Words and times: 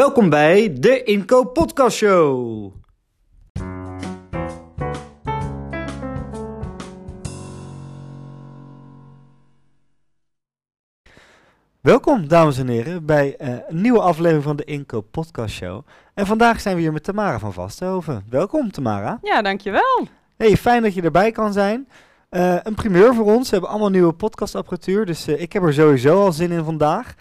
Welkom 0.00 0.28
bij 0.28 0.76
de 0.78 1.02
Inkoop 1.02 1.54
Podcast 1.54 1.96
Show. 1.96 2.72
Welkom, 11.80 12.28
dames 12.28 12.58
en 12.58 12.68
heren, 12.68 13.06
bij 13.06 13.36
eh, 13.36 13.48
een 13.68 13.80
nieuwe 13.80 14.00
aflevering 14.00 14.42
van 14.42 14.56
de 14.56 14.64
Inkoop 14.64 15.06
Podcast 15.10 15.54
Show. 15.54 15.86
En 16.14 16.26
vandaag 16.26 16.60
zijn 16.60 16.74
we 16.76 16.80
hier 16.80 16.92
met 16.92 17.04
Tamara 17.04 17.38
van 17.38 17.52
Vasthoven. 17.52 18.24
Welkom, 18.30 18.70
Tamara. 18.70 19.18
Ja, 19.22 19.42
dankjewel. 19.42 20.08
Hey, 20.36 20.56
fijn 20.56 20.82
dat 20.82 20.94
je 20.94 21.02
erbij 21.02 21.32
kan 21.32 21.52
zijn. 21.52 21.88
Eh, 22.28 22.56
een 22.62 22.74
primeur 22.74 23.14
voor 23.14 23.26
ons. 23.26 23.44
We 23.44 23.52
hebben 23.52 23.70
allemaal 23.70 23.90
nieuwe 23.90 24.12
podcastapparatuur, 24.12 25.06
dus 25.06 25.26
eh, 25.26 25.40
ik 25.40 25.52
heb 25.52 25.62
er 25.62 25.74
sowieso 25.74 26.24
al 26.24 26.32
zin 26.32 26.50
in 26.50 26.64
vandaag. 26.64 27.14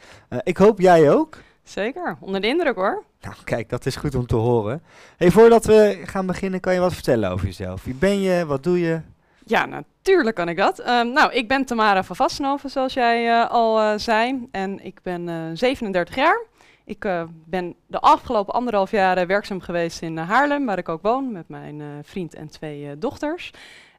Ik 0.44 0.58
hoop 0.58 0.80
jij 0.80 1.12
ook. 1.12 1.38
Zeker, 1.70 2.18
onder 2.20 2.42
de 2.42 2.48
indruk 2.48 2.76
hoor. 2.76 3.04
Nou, 3.22 3.36
kijk, 3.44 3.70
dat 3.70 3.86
is 3.86 3.96
goed 3.96 4.16
om 4.16 4.28
te 4.28 4.36
horen. 4.36 4.82
Hey, 5.18 5.32
voordat 5.32 5.66
we 5.66 6.02
gaan 6.06 6.26
beginnen, 6.26 6.60
kan 6.60 6.74
je 6.74 6.80
wat 6.80 6.94
vertellen 6.94 7.32
over 7.32 7.46
jezelf? 7.46 7.84
Wie 7.84 7.94
ben 7.94 8.20
je? 8.22 8.46
Wat 8.46 8.64
doe 8.64 8.80
je? 8.80 9.02
Ja, 9.46 9.66
natuurlijk 9.66 10.36
kan 10.36 10.50
ik 10.50 10.58
dat. 10.58 10.80
Ehm, 10.80 11.12
nou, 11.12 11.34
ik 11.34 11.48
ben 11.48 11.66
Tamara 11.66 12.04
van 12.04 12.16
Vastenoven, 12.16 12.70
zoals 12.70 12.94
jij 12.94 13.30
eh, 13.30 13.50
al 13.50 13.80
eh, 13.80 13.94
zei. 13.98 14.48
En 14.52 14.86
ik 14.86 15.00
ben 15.04 15.30
eh, 15.30 15.36
37 15.54 16.16
jaar. 16.16 16.46
Ik 16.86 17.06
eh, 17.06 17.24
ben 17.46 17.76
de 17.88 18.00
afgelopen 18.00 18.54
anderhalf 18.54 18.92
jaar 18.92 19.18
eh, 19.18 19.28
werkzaam 19.28 19.62
geweest 19.62 20.02
in 20.02 20.18
eh, 20.18 20.30
Haarlem, 20.30 20.66
waar 20.66 20.78
ik 20.78 20.90
ook 20.90 21.02
woon, 21.02 21.32
met 21.32 21.48
mijn 21.50 21.82
eh, 21.82 21.88
vriend 22.04 22.36
en 22.36 22.50
twee 22.50 22.86
eh, 22.86 22.92
dochters. 22.98 23.52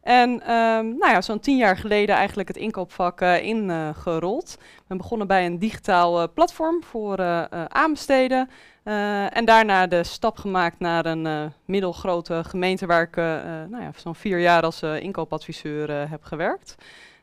En 0.03 0.41
ehm, 0.41 0.89
nou 0.99 1.13
ja, 1.13 1.21
zo'n 1.21 1.41
tien 1.41 1.57
jaar 1.57 1.77
geleden 1.77 2.15
eigenlijk 2.15 2.49
het 2.49 2.57
inkoopvak 2.57 3.21
eh, 3.21 3.43
ingerold. 3.43 4.57
Ik 4.61 4.87
ben 4.87 4.97
begonnen 4.97 5.27
bij 5.27 5.47
een 5.47 5.59
digitaal 5.59 6.21
eh, 6.23 6.29
platform 6.35 6.83
voor 6.83 7.19
eh, 7.19 7.43
eh, 7.43 7.65
aanbesteden. 7.65 8.49
Eh, 8.83 9.37
en 9.37 9.45
daarna 9.45 9.87
de 9.87 10.05
stap 10.05 10.37
gemaakt 10.37 10.79
naar 10.79 11.07
een 11.07 11.27
eh, 11.27 11.45
middelgrote 11.65 12.45
gemeente 12.45 12.87
waar 12.87 13.03
ik 13.03 13.17
eh, 13.17 13.39
eh, 13.39 13.71
nou 13.71 13.83
ja, 13.83 13.91
zo'n 13.97 14.15
vier 14.15 14.39
jaar 14.39 14.63
als 14.63 14.83
eh, 14.83 15.01
inkoopadviseur 15.01 15.91
eh, 15.91 16.11
heb 16.11 16.23
gewerkt. 16.23 16.75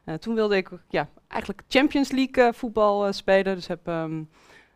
Eh, 0.03 0.15
toen 0.15 0.35
wilde 0.35 0.55
ik 0.55 0.69
ja, 0.89 1.07
eigenlijk 1.27 1.61
Champions 1.67 2.11
League 2.11 2.43
eh, 2.43 2.53
voetbal 2.53 3.05
eh, 3.05 3.11
spelen. 3.11 3.55
Dus 3.55 3.67
heb 3.67 3.87
ehm, 3.87 4.21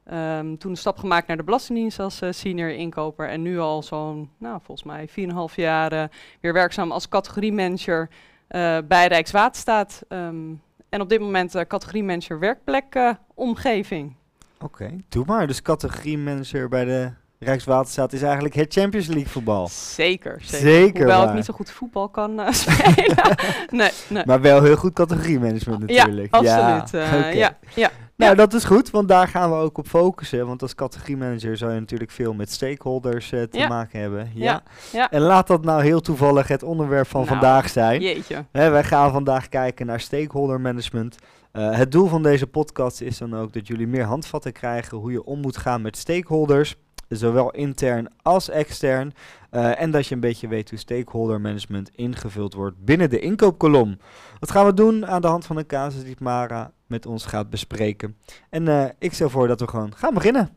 ehm, 0.03 0.55
toen 0.55 0.71
een 0.71 0.77
stap 0.77 0.97
gemaakt 0.97 1.27
naar 1.27 1.37
de 1.37 1.43
Belastingdienst 1.43 1.99
als 1.99 2.21
eh, 2.21 2.31
senior 2.31 2.69
inkoper. 2.69 3.29
En 3.29 3.41
nu 3.41 3.59
al 3.59 3.83
zo'n, 3.83 4.29
nou 4.37 4.59
volgens 4.63 4.87
mij 4.87 5.07
4,5 5.09 5.55
jaar 5.55 5.91
eh, 5.91 6.03
weer 6.39 6.53
werkzaam 6.53 6.91
als 6.91 7.07
categoriemanager 7.09 8.09
eh 8.47 8.77
bij 8.87 9.07
Rijkswaterstaat. 9.07 10.01
Ehm, 10.07 10.53
en 10.89 11.01
op 11.01 11.09
dit 11.09 11.19
moment 11.19 11.55
uh, 11.55 11.61
categoriemanager 11.61 12.39
werkplek 12.39 13.15
omgeving. 13.33 14.15
Oké, 14.61 14.95
doe 15.09 15.25
maar. 15.25 15.47
Dus 15.47 15.61
categoriemanager 15.61 16.69
bij 16.69 16.85
de 16.85 17.11
Rijkswaterstaat 17.39 18.13
is 18.13 18.21
eigenlijk 18.21 18.53
het 18.53 18.73
Champions 18.73 19.07
League 19.07 19.27
voetbal. 19.27 19.67
Zeker, 19.67 20.37
zeker. 20.41 20.67
Zeker 20.67 20.97
Hoewel 20.97 21.19
waar. 21.19 21.29
ik 21.29 21.35
niet 21.35 21.45
zo 21.45 21.53
goed 21.53 21.71
voetbal 21.71 22.09
kan 22.09 22.41
spelen. 22.53 23.37
nee, 23.69 23.91
nee. 24.09 24.23
Maar 24.25 24.41
wel 24.41 24.63
heel 24.63 24.75
goed 24.75 24.93
categoriemanagement 24.93 25.79
natuurlijk. 25.79 26.35
Ja, 26.43 26.77
absoluut. 26.77 27.07
ja, 27.35 27.57
ja. 27.75 27.91
Nou, 28.21 28.35
dat 28.35 28.53
is 28.53 28.63
goed, 28.63 28.89
want 28.89 29.07
daar 29.07 29.27
gaan 29.27 29.49
we 29.49 29.55
ook 29.55 29.77
op 29.77 29.87
focussen. 29.87 30.47
Want 30.47 30.61
als 30.61 30.75
categoriemanager 30.75 31.57
zou 31.57 31.73
je 31.73 31.79
natuurlijk 31.79 32.11
veel 32.11 32.33
met 32.33 32.51
stakeholders 32.51 33.31
eh, 33.31 33.41
te 33.43 33.57
Ja. 33.57 33.67
maken 33.67 33.99
hebben. 33.99 34.31
Ja. 34.33 34.43
Ja, 34.43 34.63
ja. 34.91 35.09
En 35.11 35.21
laat 35.21 35.47
dat 35.47 35.63
nou 35.63 35.83
heel 35.83 36.01
toevallig 36.01 36.47
het 36.47 36.63
onderwerp 36.63 37.07
van 37.07 37.19
Nou, 37.25 37.31
vandaag 37.33 37.69
zijn. 37.69 38.01
Jeetje. 38.01 38.45
Hè, 38.51 38.69
wij 38.69 38.83
gaan 38.83 39.11
vandaag 39.11 39.49
kijken 39.49 39.85
naar 39.85 39.99
stakeholder 39.99 40.61
management. 40.61 41.17
Eh, 41.51 41.71
het 41.77 41.91
doel 41.91 42.07
van 42.07 42.23
deze 42.23 42.47
podcast 42.47 43.01
is 43.01 43.17
dan 43.17 43.35
ook 43.35 43.53
dat 43.53 43.67
jullie 43.67 43.87
meer 43.87 44.03
handvatten 44.03 44.51
krijgen 44.53 44.97
hoe 44.97 45.11
je 45.11 45.23
om 45.23 45.39
moet 45.39 45.57
gaan 45.57 45.81
met 45.81 45.97
stakeholders. 45.97 46.75
Zowel 47.17 47.51
intern 47.51 48.07
als 48.21 48.49
extern. 48.49 49.13
Eh, 49.49 49.81
en 49.81 49.91
dat 49.91 50.07
je 50.07 50.15
een 50.15 50.21
beetje 50.21 50.47
weet 50.47 50.69
hoe 50.69 50.79
stakeholder 50.79 51.41
management 51.41 51.91
ingevuld 51.95 52.53
wordt 52.53 52.85
binnen 52.85 53.09
de 53.09 53.19
inkoopkolom. 53.19 53.97
Wat 54.39 54.51
gaan 54.51 54.65
we 54.65 54.73
doen 54.73 55.07
aan 55.07 55.21
de 55.21 55.27
hand 55.27 55.45
van 55.45 55.57
een 55.57 55.65
casus 55.65 56.03
die 56.03 56.15
Mara 56.19 56.71
met 56.87 57.05
ons 57.05 57.25
gaat 57.25 57.49
bespreken. 57.49 58.17
En 58.49 58.67
eh, 58.67 58.85
ik 58.99 59.13
stel 59.13 59.29
voor 59.29 59.47
dat 59.47 59.59
we 59.59 59.67
gewoon 59.67 59.95
gaan 59.95 60.13
beginnen. 60.13 60.49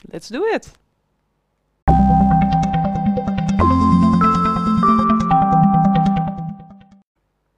Let's 0.00 0.28
do 0.28 0.40
it. 0.44 0.70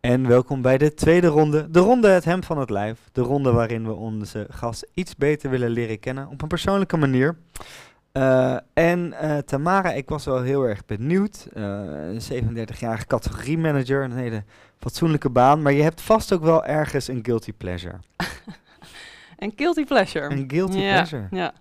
En 0.01 0.27
welkom 0.29 0.63
bij 0.63 0.79
de 0.79 0.95
tweede 0.95 1.27
ronde. 1.27 1.71
De 1.71 1.79
ronde 1.79 2.09
het 2.09 2.25
hem 2.25 2.43
van 2.43 2.59
het 2.59 2.71
lijf. 2.71 3.09
De 3.13 3.21
ronde 3.21 3.53
waarin 3.53 3.87
we 3.87 3.93
onze 3.93 4.47
gast 4.51 4.87
iets 4.95 5.17
beter 5.17 5.51
willen 5.51 5.71
leren 5.71 6.01
kennen 6.01 6.29
op 6.29 6.43
een 6.43 6.49
persoonlijke 6.49 6.97
manier. 6.97 7.37
Eh, 8.13 8.57
en 8.73 9.13
eh, 9.13 9.39
Tamara, 9.39 9.93
ik 9.93 10.09
was 10.09 10.25
wel 10.25 10.43
heel 10.43 10.63
erg 10.63 10.85
benieuwd. 10.85 11.49
Eh, 11.53 11.63
een 11.63 12.21
37-jarige 12.21 13.07
categoriemanager, 13.07 14.05
een 14.05 14.17
hele 14.17 14.45
fatsoenlijke 14.79 15.31
baan. 15.31 15.63
Maar 15.63 15.73
je 15.73 15.83
hebt 15.83 16.01
vast 16.01 16.33
ook 16.33 16.43
wel 16.43 16.65
ergens 16.65 17.09
een 17.09 17.21
guilty 17.23 17.53
pleasure. 17.53 17.99
En 19.41 19.53
guilty 19.57 19.85
pleasure. 19.85 20.31
Een 20.31 20.45
guilty 20.51 20.79
ja, 20.79 20.93
pleasure. 20.93 21.27
Ja. 21.31 21.53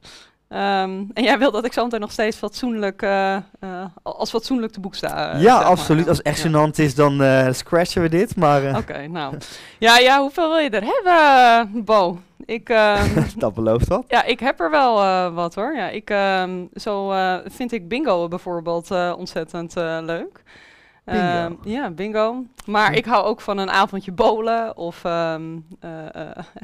Ehm, 0.49 1.03
en 1.13 1.23
jij 1.23 1.39
wil 1.39 1.51
dat 1.51 1.65
ik 1.65 1.73
nog 1.99 2.11
steeds 2.11 2.37
fatsoenlijk, 2.37 3.01
eh, 3.01 3.35
eh, 3.35 3.41
als 4.03 4.29
fatsoenlijk 4.29 4.71
te 4.73 4.79
boek 4.79 4.95
sta? 4.95 5.33
eh, 5.33 5.41
ja, 5.41 5.55
maar. 5.55 5.65
absoluut. 5.65 6.07
Als 6.07 6.21
echt 6.21 6.41
Ja. 6.41 6.49
gênant 6.67 6.71
is, 6.75 6.95
dan 6.95 7.21
scratchen 7.53 8.01
we 8.01 8.09
dit. 8.09 8.35
Maar 8.35 8.77
Oké, 8.77 9.07
nou. 9.07 9.37
Ja, 9.79 9.97
ja, 9.97 10.19
hoeveel 10.21 10.49
wil 10.49 10.57
je 10.57 10.69
er 10.69 10.83
hebben, 10.85 11.83
Bo? 11.85 12.19
Ik, 12.45 12.69
ehm, 12.69 13.21
dat 13.37 13.53
belooft 13.53 13.87
wat. 13.87 14.03
ja, 14.07 14.23
ik 14.23 14.39
heb 14.39 14.59
er 14.59 14.69
wel 14.69 14.95
wat 15.33 15.55
hoor. 15.55 15.75
Ja, 15.75 15.89
ik, 15.89 16.09
ehm, 16.09 16.65
zo 16.75 17.13
vind 17.45 17.71
ik 17.71 17.87
bingo 17.87 18.27
bijvoorbeeld 18.27 18.91
ontzettend 19.17 19.75
leuk. 20.01 20.43
Bingo. 21.05 21.57
Ja, 21.63 21.89
bingo. 21.89 22.43
Maar 22.65 22.93
ik 22.93 23.05
hou 23.05 23.25
ook 23.25 23.41
van 23.41 23.57
een 23.57 23.69
avondje 23.71 24.11
bowlen 24.11 24.77
of 24.77 25.01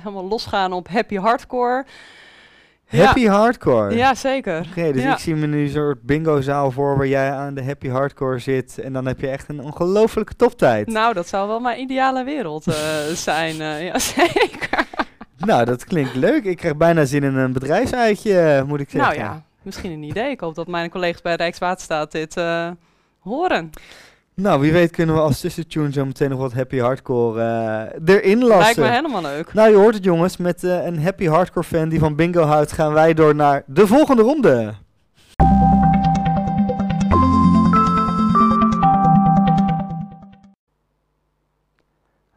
helemaal 0.02 0.28
losgaan 0.28 0.73
op 0.73 0.88
happy 0.88 1.16
hardcore. 1.17 1.85
Ja. 2.95 3.06
Happy 3.06 3.25
hardcore. 3.28 3.95
Ja, 3.95 4.13
zeker. 4.16 4.66
Oké, 4.69 4.91
dus 4.91 5.03
Ja. 5.03 5.11
ik 5.13 5.17
zie 5.19 5.35
me 5.35 5.45
nu 5.47 5.61
een 5.63 5.69
soort 5.69 6.01
bingo-zaal 6.01 6.72
voor 6.72 6.97
waar 6.97 7.07
jij 7.07 7.31
aan 7.31 7.53
de 7.53 7.63
happy 7.63 7.88
hardcore 7.89 8.39
zit. 8.39 8.78
En 8.79 8.94
dan 8.94 9.06
heb 9.06 9.19
je 9.19 9.28
echt 9.29 9.50
een 9.50 9.59
ongelofelijke 9.61 10.35
toptijd. 10.35 10.88
Nou, 10.88 11.13
dat 11.13 11.28
zou 11.28 11.47
wel 11.47 11.59
mijn 11.59 11.79
ideale 11.79 12.23
wereld 12.23 12.67
eh, 12.67 12.75
zijn. 13.29 13.61
eh, 13.61 13.85
ja, 13.85 14.00
zeker. 14.00 14.85
Nou, 15.38 15.66
dat 15.66 15.85
klinkt 15.85 16.16
leuk. 16.16 16.44
Ik 16.44 16.57
krijg 16.57 16.75
bijna 16.78 17.05
zin 17.05 17.23
in 17.23 17.35
een 17.35 17.53
bedrijfsuitje, 17.53 18.39
eh, 18.39 18.63
moet 18.63 18.79
ik 18.79 18.89
zeggen. 18.89 19.17
Nou 19.19 19.23
ja, 19.29 19.44
misschien 19.61 19.91
een 19.91 20.03
idee. 20.03 20.29
Ik 20.29 20.39
hoop 20.39 20.55
dat 20.55 20.67
mijn 20.67 20.89
collega's 20.89 21.22
bij 21.22 21.35
Rijkswaterstaat 21.35 22.11
dit 22.11 22.35
horen. 23.19 23.69
Nou, 24.35 24.62
wie 24.62 24.72
weet 24.72 24.91
kunnen 24.91 25.16
we 25.16 25.22
als 25.22 25.40
tussentune 25.40 25.91
zo 25.91 26.06
meteen 26.06 26.29
nog 26.29 26.40
wat 26.40 26.53
happy 26.53 26.78
hardcore 26.78 27.41
eh, 27.41 28.16
erin 28.16 28.40
lassen. 28.40 28.57
Lijkt 28.57 28.78
me 28.78 28.88
helemaal 28.88 29.22
leuk. 29.22 29.53
Nou, 29.53 29.69
je 29.69 29.75
hoort 29.75 29.94
het 29.94 30.03
jongens. 30.03 30.38
Met 30.38 30.63
eh, 30.63 30.85
een 30.85 31.01
happy 31.01 31.25
hardcore 31.25 31.66
fan 31.66 31.90
die 31.90 32.00
van 32.00 32.16
bingo 32.16 32.41
houdt, 32.41 32.72
gaan 32.72 32.94
wij 32.94 33.13
door 33.13 33.35
naar 33.35 33.63
de 33.66 33.88
volgende 33.88 34.22
ronde. 34.22 34.73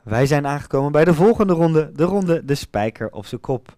Wij 0.03 0.26
zijn 0.26 0.47
aangekomen 0.47 0.92
bij 0.92 1.04
de 1.04 1.15
volgende 1.15 1.53
ronde, 1.53 1.91
de 1.94 2.04
ronde 2.04 2.44
de 2.44 2.54
spijker 2.54 3.10
op 3.10 3.26
zijn 3.26 3.41
kop. 3.41 3.75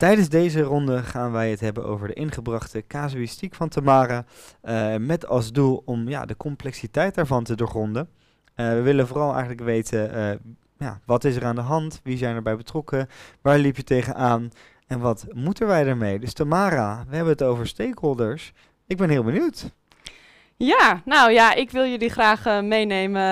Tijdens 0.00 0.28
deze 0.28 0.60
ronde 0.60 1.02
gaan 1.02 1.32
wij 1.32 1.50
het 1.50 1.60
hebben 1.60 1.84
over 1.84 2.08
de 2.08 2.14
ingebrachte 2.14 2.86
casuïstiek 2.86 3.54
van 3.54 3.68
Tamara, 3.68 4.24
eh, 4.60 4.96
met 4.96 5.26
als 5.26 5.52
doel 5.52 5.82
om 5.84 6.08
ja, 6.08 6.24
de 6.24 6.36
complexiteit 6.36 7.14
daarvan 7.14 7.44
te 7.44 7.54
doorgronden. 7.54 8.08
Eh, 8.54 8.68
we 8.68 8.80
willen 8.80 9.06
vooral 9.06 9.30
eigenlijk 9.30 9.60
weten, 9.60 10.14
eh, 10.14 10.38
ja, 10.78 11.00
wat 11.06 11.24
is 11.24 11.36
er 11.36 11.44
aan 11.44 11.54
de 11.54 11.60
hand, 11.60 12.00
wie 12.02 12.16
zijn 12.16 12.34
erbij 12.34 12.56
betrokken, 12.56 13.08
waar 13.42 13.58
liep 13.58 13.76
je 13.76 13.84
tegenaan 13.84 14.50
en 14.86 15.00
wat 15.00 15.26
moeten 15.34 15.66
wij 15.66 15.86
ermee? 15.86 16.18
Dus 16.18 16.32
Tamara, 16.32 17.04
we 17.08 17.14
hebben 17.14 17.32
het 17.32 17.42
over 17.42 17.66
stakeholders. 17.66 18.52
Ik 18.86 18.96
ben 18.96 19.08
heel 19.08 19.24
benieuwd. 19.24 19.70
Ja, 20.56 21.00
nou 21.04 21.32
ja, 21.32 21.54
ik 21.54 21.70
wil 21.70 21.86
jullie 21.86 22.10
graag 22.10 22.62
meenemen 22.62 23.22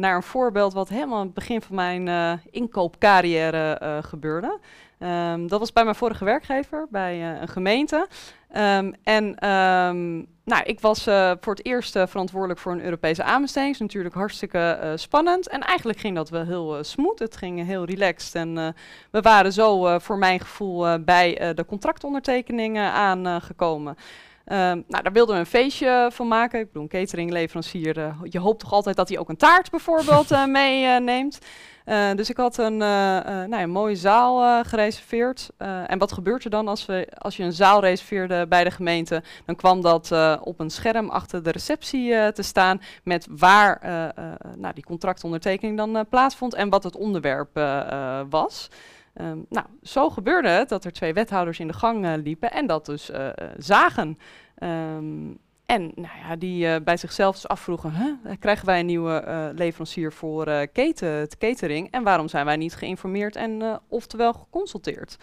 naar 0.00 0.16
een 0.16 0.22
voorbeeld 0.22 0.72
wat 0.72 0.88
helemaal 0.88 1.18
aan 1.18 1.24
het 1.24 1.34
begin 1.34 1.62
van 1.62 1.74
mijn 1.74 2.40
inkoopcarrière 2.50 4.00
gebeurde. 4.04 4.58
Ehm, 5.00 5.46
dat 5.46 5.58
was 5.58 5.72
bij 5.72 5.84
mijn 5.84 5.96
vorige 5.96 6.24
werkgever, 6.24 6.86
bij 6.90 7.14
eh, 7.20 7.40
een 7.40 7.48
gemeente. 7.48 8.08
Ehm, 8.48 8.92
en 9.02 9.34
ehm, 9.34 10.16
nou, 10.44 10.62
ik 10.64 10.80
was 10.80 11.06
eh, 11.06 11.32
voor 11.40 11.54
het 11.54 11.64
eerst 11.66 11.96
eh, 11.96 12.06
verantwoordelijk 12.06 12.60
voor 12.60 12.72
een 12.72 12.84
Europese 12.84 13.22
aanbesteding. 13.22 13.74
Is 13.74 13.80
natuurlijk 13.80 14.14
hartstikke 14.14 14.92
spannend. 14.94 15.48
En 15.48 15.60
eigenlijk 15.60 15.98
ging 15.98 16.16
dat 16.16 16.28
wel 16.28 16.44
heel 16.44 16.84
smooth. 16.84 17.18
Het 17.18 17.36
ging 17.36 17.66
heel 17.66 17.84
relaxed. 17.84 18.34
En 18.34 18.74
we 19.10 19.20
waren 19.20 19.52
zo 19.52 19.98
voor 19.98 20.18
mijn 20.18 20.40
gevoel 20.40 20.98
bij 21.04 21.52
de 21.54 21.64
contractondertekeningen 21.64 22.92
aangekomen. 22.92 23.96
Ehm, 24.44 24.82
nou, 24.88 25.02
daar 25.02 25.12
wilden 25.12 25.34
we 25.34 25.40
een 25.40 25.46
feestje 25.46 26.08
van 26.12 26.28
maken. 26.28 26.60
Ik 26.60 26.66
bedoel, 26.66 26.82
een 26.82 26.88
cateringleverancier, 26.88 27.98
uh, 27.98 28.14
je 28.22 28.38
hoopt 28.38 28.60
toch 28.60 28.72
altijd 28.72 28.96
dat 28.96 29.08
hij 29.08 29.18
ook 29.18 29.28
een 29.28 29.36
taart 29.36 29.70
bijvoorbeeld 29.70 30.32
uh, 30.32 30.46
meeneemt. 30.46 31.38
Uh, 31.86 32.14
dus 32.14 32.30
ik 32.30 32.36
had 32.36 32.58
een, 32.58 32.76
nou, 32.76 33.54
een 33.54 33.70
mooie 33.70 33.96
zaal 33.96 34.64
gereserveerd. 34.64 35.50
en 35.86 35.98
wat 35.98 36.12
gebeurt 36.12 36.44
er 36.44 36.50
dan 36.50 36.68
als, 36.68 36.86
we, 36.86 37.08
als 37.18 37.36
je 37.36 37.42
een 37.42 37.52
zaal 37.52 37.80
reserveerde 37.80 38.46
bij 38.48 38.64
de 38.64 38.70
gemeente? 38.70 39.22
Dan 39.44 39.56
kwam 39.56 39.80
dat 39.80 40.12
op 40.42 40.60
een 40.60 40.70
scherm 40.70 41.08
achter 41.08 41.42
de 41.42 41.50
receptie 41.50 42.32
te 42.32 42.42
staan 42.42 42.80
met 43.04 43.26
waar 43.30 43.80
nou, 44.56 44.74
die 44.74 44.84
contractondertekening 44.84 45.76
dan 45.76 46.06
plaatsvond 46.08 46.54
en 46.54 46.68
wat 46.68 46.82
het 46.82 46.96
onderwerp 46.96 47.60
was. 48.30 48.68
Um, 49.20 49.46
nou, 49.48 49.66
zo 49.82 50.10
gebeurde 50.10 50.48
het 50.48 50.68
dat 50.68 50.84
er 50.84 50.92
twee 50.92 51.12
wethouders 51.12 51.58
in 51.58 51.66
de 51.66 51.72
gang 51.72 52.04
uh, 52.04 52.12
liepen 52.16 52.52
en 52.52 52.66
dat 52.66 52.86
dus 52.86 53.10
uh, 53.10 53.28
zagen. 53.58 54.18
Um, 54.62 55.38
en 55.66 55.92
nou 55.94 56.18
ja, 56.28 56.36
die 56.36 56.80
bij 56.80 56.96
zichzelf 56.96 57.34
dus 57.34 57.48
afvroegen, 57.48 58.20
krijgen 58.38 58.66
wij 58.66 58.80
een 58.80 58.86
nieuwe 58.86 59.52
leverancier 59.54 60.12
voor 60.12 60.66
keten, 60.72 61.28
catering 61.38 61.90
en 61.90 62.02
waarom 62.02 62.28
zijn 62.28 62.44
wij 62.44 62.56
niet 62.56 62.74
geïnformeerd 62.74 63.36
en 63.36 63.80
oftewel 63.88 64.32
geconsulteerd? 64.32 65.16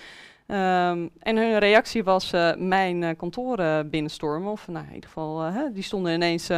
Um, 0.48 1.10
en 1.20 1.38
hun 1.38 1.60
reactie 1.60 2.04
was 2.04 2.32
mijn 2.58 3.16
kantoor 3.16 3.86
binnenstormen, 3.86 4.52
of 4.52 4.68
nou, 4.68 4.86
in 4.88 4.94
ieder 4.94 5.10
geval, 5.10 5.52
die 5.74 5.84
stonden 5.84 6.14
ineens 6.14 6.50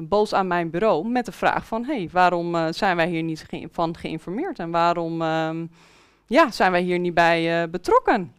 boos 0.00 0.34
aan 0.34 0.46
mijn 0.46 0.70
bureau 0.70 1.08
met 1.08 1.26
de 1.26 1.32
vraag 1.32 1.66
van, 1.66 1.84
hey, 1.84 2.08
waarom 2.12 2.72
zijn 2.72 2.96
wij 2.96 3.08
hier 3.08 3.22
niet 3.22 3.46
van 3.70 3.96
geïnformeerd 3.96 4.58
en 4.58 4.70
waarom 4.70 5.22
ja, 6.30 6.50
zijn 6.50 6.72
wij 6.72 6.82
hier 6.82 6.98
niet 6.98 7.14
bij 7.14 7.62
uh, 7.62 7.70
betrokken. 7.70 8.32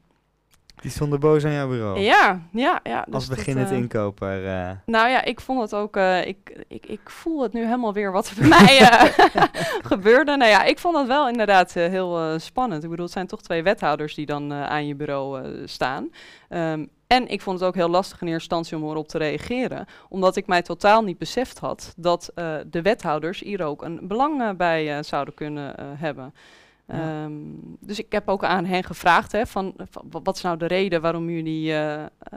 Die 0.81 0.91
stonden 0.91 1.19
boos 1.19 1.45
aan 1.45 1.51
jouw 1.51 1.67
bureau? 1.67 1.99
Ja, 1.99 2.41
ja. 2.51 2.79
ja 2.83 3.01
dus 3.05 3.13
Als 3.13 3.27
beginnend 3.27 3.71
uh, 3.71 3.77
inkoper. 3.77 4.45
Uh. 4.45 4.71
Nou 4.85 5.09
ja, 5.09 5.23
ik 5.23 5.41
vond 5.41 5.61
het 5.61 5.75
ook, 5.75 5.95
ik, 6.25 6.63
ik, 6.67 6.85
ik 6.85 7.09
voel 7.09 7.41
het 7.41 7.53
nu 7.53 7.63
helemaal 7.63 7.93
weer 7.93 8.11
wat 8.11 8.29
er 8.29 8.35
bij 8.39 8.47
mij 8.47 8.79
gebeurde. 9.91 10.38
Nou 10.38 10.51
ja, 10.51 10.63
ik 10.63 10.79
vond 10.79 10.97
het 10.97 11.07
wel 11.07 11.29
inderdaad 11.29 11.73
heel 11.73 12.39
spannend. 12.39 12.83
Ik 12.83 12.89
bedoel, 12.89 13.05
het 13.05 13.13
zijn 13.13 13.27
toch 13.27 13.41
twee 13.41 13.63
wethouders 13.63 14.15
die 14.15 14.25
dan 14.25 14.53
aan 14.53 14.87
je 14.87 14.95
bureau 14.95 15.47
staan. 15.67 16.09
Um, 16.49 16.89
en 17.07 17.27
ik 17.27 17.41
vond 17.41 17.59
het 17.59 17.67
ook 17.67 17.75
heel 17.75 17.89
lastig 17.89 18.21
in 18.21 18.27
eerste 18.27 18.55
instantie 18.55 18.77
om 18.77 18.91
erop 18.91 19.07
te 19.07 19.17
reageren, 19.17 19.85
omdat 20.09 20.35
ik 20.35 20.47
mij 20.47 20.61
totaal 20.61 21.03
niet 21.03 21.17
beseft 21.17 21.59
had 21.59 21.94
dat 21.97 22.31
de 22.69 22.81
wethouders 22.81 23.39
hier 23.39 23.63
ook 23.63 23.81
een 23.83 23.99
belang 24.07 24.57
bij 24.57 25.03
zouden 25.03 25.33
kunnen 25.33 25.75
hebben. 25.97 26.33
Um, 26.93 27.77
dus 27.79 27.99
ik 27.99 28.11
heb 28.11 28.29
ook 28.29 28.43
aan 28.43 28.65
hen 28.65 28.83
gevraagd 28.83 29.31
hè, 29.31 29.45
van, 29.45 29.75
wat 30.23 30.35
is 30.35 30.41
nou 30.41 30.57
de 30.57 30.65
reden 30.65 31.01
waarom 31.01 31.29
jullie 31.29 31.71
uh, 31.71 31.75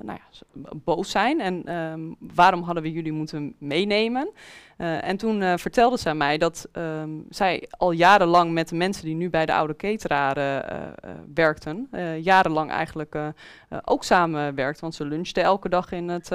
nou 0.02 0.18
ja, 0.18 0.60
boos 0.84 1.10
zijn 1.10 1.40
en 1.40 1.74
um, 1.74 2.16
waarom 2.34 2.62
hadden 2.62 2.82
we 2.82 2.92
jullie 2.92 3.12
moeten 3.12 3.54
meenemen. 3.58 4.30
Uh, 4.78 5.04
en 5.04 5.16
toen 5.16 5.58
vertelde 5.58 5.96
zij 5.96 6.14
mij 6.14 6.38
dat 6.38 6.68
um, 6.72 7.26
zij 7.30 7.68
al 7.70 7.90
jarenlang 7.90 8.52
met 8.52 8.68
de 8.68 8.74
mensen 8.74 9.04
die 9.04 9.14
nu 9.14 9.30
bij 9.30 9.46
de 9.46 9.54
oude 9.54 9.76
cateraar 9.76 10.64
werkten, 11.34 11.88
jarenlang 12.20 12.70
eigenlijk 12.70 13.16
ook 13.84 14.04
samenwerkt, 14.04 14.80
want 14.80 14.94
ze 14.94 15.04
lunchten 15.04 15.42
elke 15.42 15.68
dag 15.68 15.92
in, 15.92 16.08
het, 16.08 16.30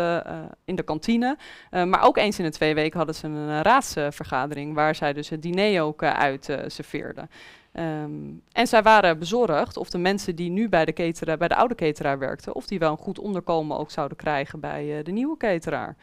in 0.65 0.75
de 0.75 0.83
kantine. 0.83 1.38
maar 1.69 2.04
ook 2.04 2.18
eens 2.18 2.39
in 2.39 2.45
de 2.45 2.51
twee 2.51 2.74
weken 2.74 2.98
hadden 2.98 3.15
ze 3.15 3.27
een 3.27 3.62
raadsvergadering 3.62 4.74
waar 4.74 4.95
zij 4.95 5.13
dus 5.13 5.30
het 5.30 5.42
diner 5.42 5.81
ook 5.81 6.04
uit 6.04 6.57
serveerden. 6.68 7.30
Um, 7.74 8.42
en 8.51 8.68
zij 8.68 8.83
waren 8.83 9.19
bezorgd 9.19 9.77
of 9.77 9.89
de 9.89 9.98
mensen 9.98 10.36
die 10.36 10.50
nu 10.50 10.69
bij 10.69 10.86
de, 10.86 10.94
cateraar, 10.94 11.38
bij 11.38 11.48
de 11.48 11.56
oude 11.56 11.75
cateraar 11.75 12.19
werkten, 12.19 12.56
of 12.56 12.66
die 12.68 12.80
wel 12.80 12.92
een 12.92 12.98
goed 12.98 13.19
onderkomen 13.19 13.77
ook 13.77 13.92
zouden 13.92 14.18
krijgen 14.18 14.60
bij 14.60 14.98
uh, 14.98 15.04
de 15.04 15.12
nieuwe 15.12 15.38
cateraar. 15.38 15.95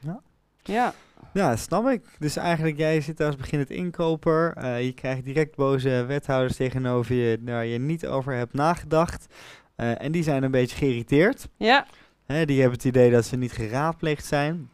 Ja. 0.00 0.20
ja. 0.62 0.94
Ja, 1.32 1.56
snap 1.56 1.88
ik. 1.88 2.16
Dus 2.18 2.36
eigenlijk, 2.36 2.76
jij 2.76 3.00
zit 3.00 3.20
als 3.20 3.36
beginnend 3.36 3.70
inkoper. 3.70 4.56
Uh, 4.58 4.84
je 4.84 4.92
krijgt 4.92 5.24
direct 5.24 5.56
boze 5.56 6.04
wethouders 6.06 6.56
tegenover 6.56 7.14
je 7.14 7.40
waar 7.44 7.66
je 7.66 7.78
niet 7.78 8.06
over 8.06 8.34
hebt 8.34 8.54
nagedacht. 8.54 9.34
Uh, 9.76 10.02
en 10.02 10.12
die 10.12 10.22
zijn 10.22 10.42
een 10.42 10.50
beetje 10.50 10.76
geïrriteerd. 10.76 11.48
Ja. 11.56 11.86
Hè, 12.26 12.44
die 12.44 12.60
hebben 12.60 12.78
het 12.78 12.86
idee 12.86 13.10
dat 13.10 13.24
ze 13.24 13.36
niet 13.36 13.52
geraadpleegd 13.52 14.24
zijn. 14.24 14.70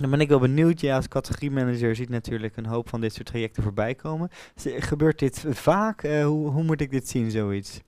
Dan 0.00 0.10
ben 0.10 0.20
ik 0.20 0.28
wel 0.28 0.38
benieuwd. 0.38 0.80
Ja, 0.80 0.96
als 0.96 1.08
categoriemanager 1.08 1.96
ziet 1.96 2.08
natuurlijk 2.08 2.56
een 2.56 2.66
hoop 2.66 2.88
van 2.88 3.00
dit 3.00 3.14
soort 3.14 3.26
trajecten 3.26 3.62
voorbij 3.62 3.94
komen. 3.94 4.30
Gebeurt 4.64 5.18
dit 5.18 5.44
vaak? 5.48 6.02
Uh, 6.02 6.24
hoe, 6.24 6.50
hoe 6.50 6.62
moet 6.62 6.80
ik 6.80 6.90
dit 6.90 7.08
zien, 7.08 7.30
zoiets? 7.30 7.80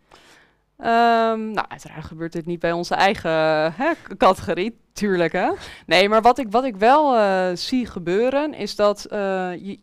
Um, 0.78 1.50
nou, 1.50 1.66
uiteraard 1.68 2.04
gebeurt 2.04 2.32
dit 2.32 2.46
niet 2.46 2.60
bij 2.60 2.72
onze 2.72 2.94
eigen 2.94 3.30
hè, 3.72 3.92
categorie, 4.16 4.78
tuurlijk. 4.92 5.32
Hè? 5.32 5.50
Nee, 5.86 6.08
maar 6.08 6.22
wat 6.22 6.38
ik, 6.38 6.46
wat 6.50 6.64
ik 6.64 6.76
wel 6.76 7.14
uh, 7.16 7.46
zie 7.54 7.86
gebeuren, 7.86 8.54
is 8.54 8.76
dat 8.76 9.06
uh, 9.12 9.18
je, 9.54 9.78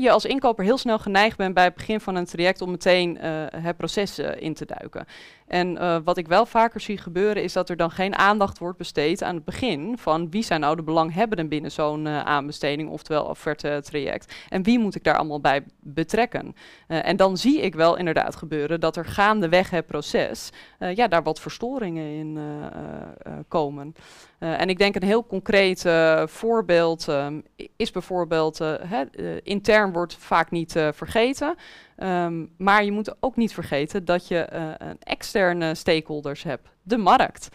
je, 0.00 0.10
als 0.10 0.24
inkoper 0.24 0.64
heel 0.64 0.78
snel 0.78 0.98
geneigd 0.98 1.36
bent 1.36 1.54
bij 1.54 1.64
het 1.64 1.74
begin 1.74 2.00
van 2.00 2.14
een 2.14 2.24
traject 2.24 2.60
om 2.60 2.70
meteen 2.70 3.18
het 3.56 3.76
proces 3.76 4.18
in 4.18 4.54
te 4.54 4.66
duiken. 4.66 5.06
En 5.46 6.04
wat 6.04 6.16
ik 6.16 6.28
wel 6.28 6.46
vaker 6.46 6.80
zie 6.80 6.98
gebeuren 6.98 7.42
is 7.42 7.52
dat 7.52 7.68
er 7.68 7.76
dan 7.76 7.90
geen 7.90 8.16
aandacht 8.16 8.58
wordt 8.58 8.78
besteed 8.78 9.22
aan 9.22 9.34
het 9.34 9.44
begin 9.44 9.98
van 9.98 10.30
wie 10.30 10.42
zijn 10.42 10.60
nou 10.60 10.76
de 10.76 10.82
belanghebbenden 10.82 11.48
binnen 11.48 11.70
zo'n 11.70 12.08
aanbesteding, 12.08 12.90
oftewel 12.90 13.24
offerte 13.24 13.80
traject. 13.84 14.34
En 14.48 14.62
wie 14.62 14.78
moet 14.78 14.94
ik 14.94 15.04
daar 15.04 15.16
allemaal 15.16 15.40
bij 15.40 15.64
betrekken. 15.80 16.54
En 16.86 17.16
dan 17.16 17.36
zie 17.36 17.60
ik 17.60 17.74
wel 17.74 17.96
inderdaad 17.96 18.36
gebeuren 18.36 18.80
dat 18.80 18.96
er 18.96 19.04
gaandeweg 19.04 19.70
het 19.70 19.86
proces, 19.86 20.50
ja, 20.78 21.08
daar 21.08 21.22
wat 21.22 21.40
verstoringen 21.40 22.12
in 22.12 22.38
komen. 23.48 23.94
En 24.38 24.68
ik 24.68 24.78
denk 24.78 24.94
een 24.94 25.02
heel 25.02 25.26
concreet 25.26 25.84
voorbeeld 26.24 27.06
um, 27.08 27.42
is 27.76 27.90
bijvoorbeeld, 27.90 28.58
hè, 28.58 29.04
intern 29.42 29.92
wordt 29.92 30.14
vaak 30.14 30.50
niet 30.50 30.72
vergeten. 30.92 31.54
Um, 31.98 32.52
maar 32.58 32.84
je 32.84 32.92
moet 32.92 33.14
ook 33.20 33.36
niet 33.36 33.54
vergeten 33.54 34.04
dat 34.04 34.28
je 34.28 34.52
een 34.78 34.98
externe 35.02 35.74
stakeholders 35.74 36.42
hebt, 36.42 36.68
de 36.82 36.96
markt. 36.96 37.48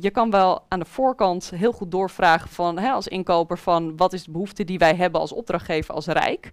Je 0.00 0.10
kan 0.10 0.30
wel 0.30 0.64
aan 0.68 0.78
de 0.78 0.84
voorkant 0.84 1.50
heel 1.54 1.72
goed 1.72 1.90
doorvragen 1.90 2.48
van, 2.48 2.78
als 2.78 3.08
inkoper 3.08 3.58
van 3.58 3.96
wat 3.96 4.12
is 4.12 4.24
de 4.24 4.30
behoefte 4.30 4.64
die 4.64 4.78
wij 4.78 4.94
hebben 4.94 5.20
als 5.20 5.32
opdrachtgever 5.32 5.94
als 5.94 6.06
Rijk. 6.06 6.50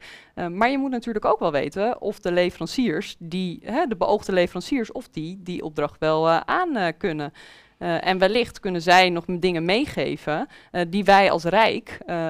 Maar 0.52 0.70
je 0.70 0.78
moet 0.78 0.92
natuurlijk 0.92 1.26
ook 1.26 1.40
wel 1.40 1.52
weten 1.52 2.02
of 2.02 2.20
de 2.20 2.32
leveranciers, 2.32 3.16
die, 3.20 3.60
de 3.88 3.96
beoogde 3.98 4.32
leveranciers, 4.32 4.92
of 4.92 5.08
die 5.10 5.40
die 5.44 5.64
opdracht 5.64 6.00
wel 6.00 6.30
aan 6.30 6.98
kunnen. 6.98 7.34
Uh, 7.84 8.08
en 8.08 8.18
wellicht 8.18 8.60
kunnen 8.60 8.82
zij 8.82 9.10
nog 9.10 9.26
dingen 9.26 9.66
meegeven 9.66 10.48
uh, 10.72 10.82
die 10.88 11.04
wij 11.04 11.32
als 11.32 11.44
Rijk 11.44 11.98
uh, 12.06 12.30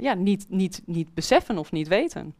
ja, 0.00 0.14
niet, 0.14 0.46
niet, 0.48 0.82
niet 0.84 1.14
beseffen 1.14 1.58
of 1.58 1.72
niet 1.72 1.88
weten. 1.88 2.34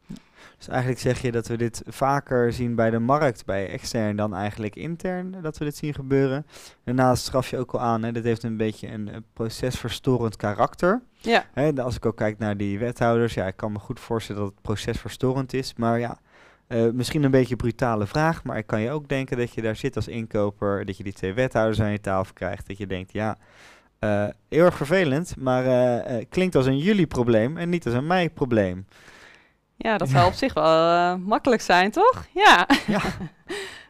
Dus 0.58 0.68
eigenlijk 0.68 1.00
zeg 1.00 1.22
je 1.22 1.32
dat 1.32 1.46
we 1.46 1.56
dit 1.56 1.82
vaker 1.86 2.52
zien 2.52 2.74
bij 2.74 2.90
de 2.90 2.98
markt, 2.98 3.44
bij 3.44 3.68
extern 3.68 4.16
dan 4.16 4.34
eigenlijk 4.34 4.76
intern, 4.76 5.36
dat 5.42 5.58
we 5.58 5.64
dit 5.64 5.76
zien 5.76 5.94
gebeuren. 5.94 6.46
Daarnaast 6.84 7.24
straf 7.24 7.50
je 7.50 7.58
ook 7.58 7.72
al 7.72 7.80
aan, 7.80 8.02
hè, 8.02 8.12
dit 8.12 8.24
heeft 8.24 8.42
een 8.42 8.56
beetje 8.56 8.88
een, 8.88 9.14
een 9.14 9.24
procesverstorend 9.32 10.36
karakter. 10.36 11.02
Ja. 11.18 11.44
Hè, 11.52 11.82
als 11.82 11.96
ik 11.96 12.06
ook 12.06 12.16
kijk 12.16 12.38
naar 12.38 12.56
die 12.56 12.78
wethouders, 12.78 13.34
ja, 13.34 13.46
ik 13.46 13.56
kan 13.56 13.72
me 13.72 13.78
goed 13.78 14.00
voorstellen 14.00 14.42
dat 14.42 14.50
het 14.50 14.62
procesverstorend 14.62 15.52
is, 15.52 15.74
maar 15.76 15.98
ja, 15.98 16.18
uh, 16.72 16.90
misschien 16.90 17.22
een 17.22 17.30
beetje 17.30 17.50
een 17.50 17.56
brutale 17.56 18.06
vraag, 18.06 18.44
maar 18.44 18.58
ik 18.58 18.66
kan 18.66 18.80
je 18.80 18.90
ook 18.90 19.08
denken 19.08 19.36
dat 19.36 19.54
je 19.54 19.62
daar 19.62 19.76
zit 19.76 19.96
als 19.96 20.08
inkoper, 20.08 20.84
dat 20.84 20.96
je 20.96 21.02
die 21.02 21.12
twee 21.12 21.32
wethouders 21.32 21.80
aan 21.80 21.90
je 21.90 22.00
tafel 22.00 22.34
krijgt, 22.34 22.66
dat 22.66 22.78
je 22.78 22.86
denkt, 22.86 23.12
ja, 23.12 23.36
uh, 24.00 24.24
heel 24.48 24.64
erg 24.64 24.76
vervelend, 24.76 25.34
maar 25.38 25.64
uh, 25.64 26.24
klinkt 26.28 26.54
als 26.54 26.66
een 26.66 26.78
jullie 26.78 27.06
probleem 27.06 27.56
en 27.56 27.68
niet 27.68 27.84
als 27.86 27.94
een 27.94 28.06
mij 28.06 28.30
probleem. 28.30 28.86
Ja, 29.76 29.98
dat 29.98 30.08
zou 30.08 30.26
op 30.26 30.32
zich 30.32 30.54
wel 30.54 31.18
makkelijk 31.18 31.62
zijn, 31.62 31.90
toch? 31.90 32.26
Ja. 32.34 32.66
ja. 32.86 33.00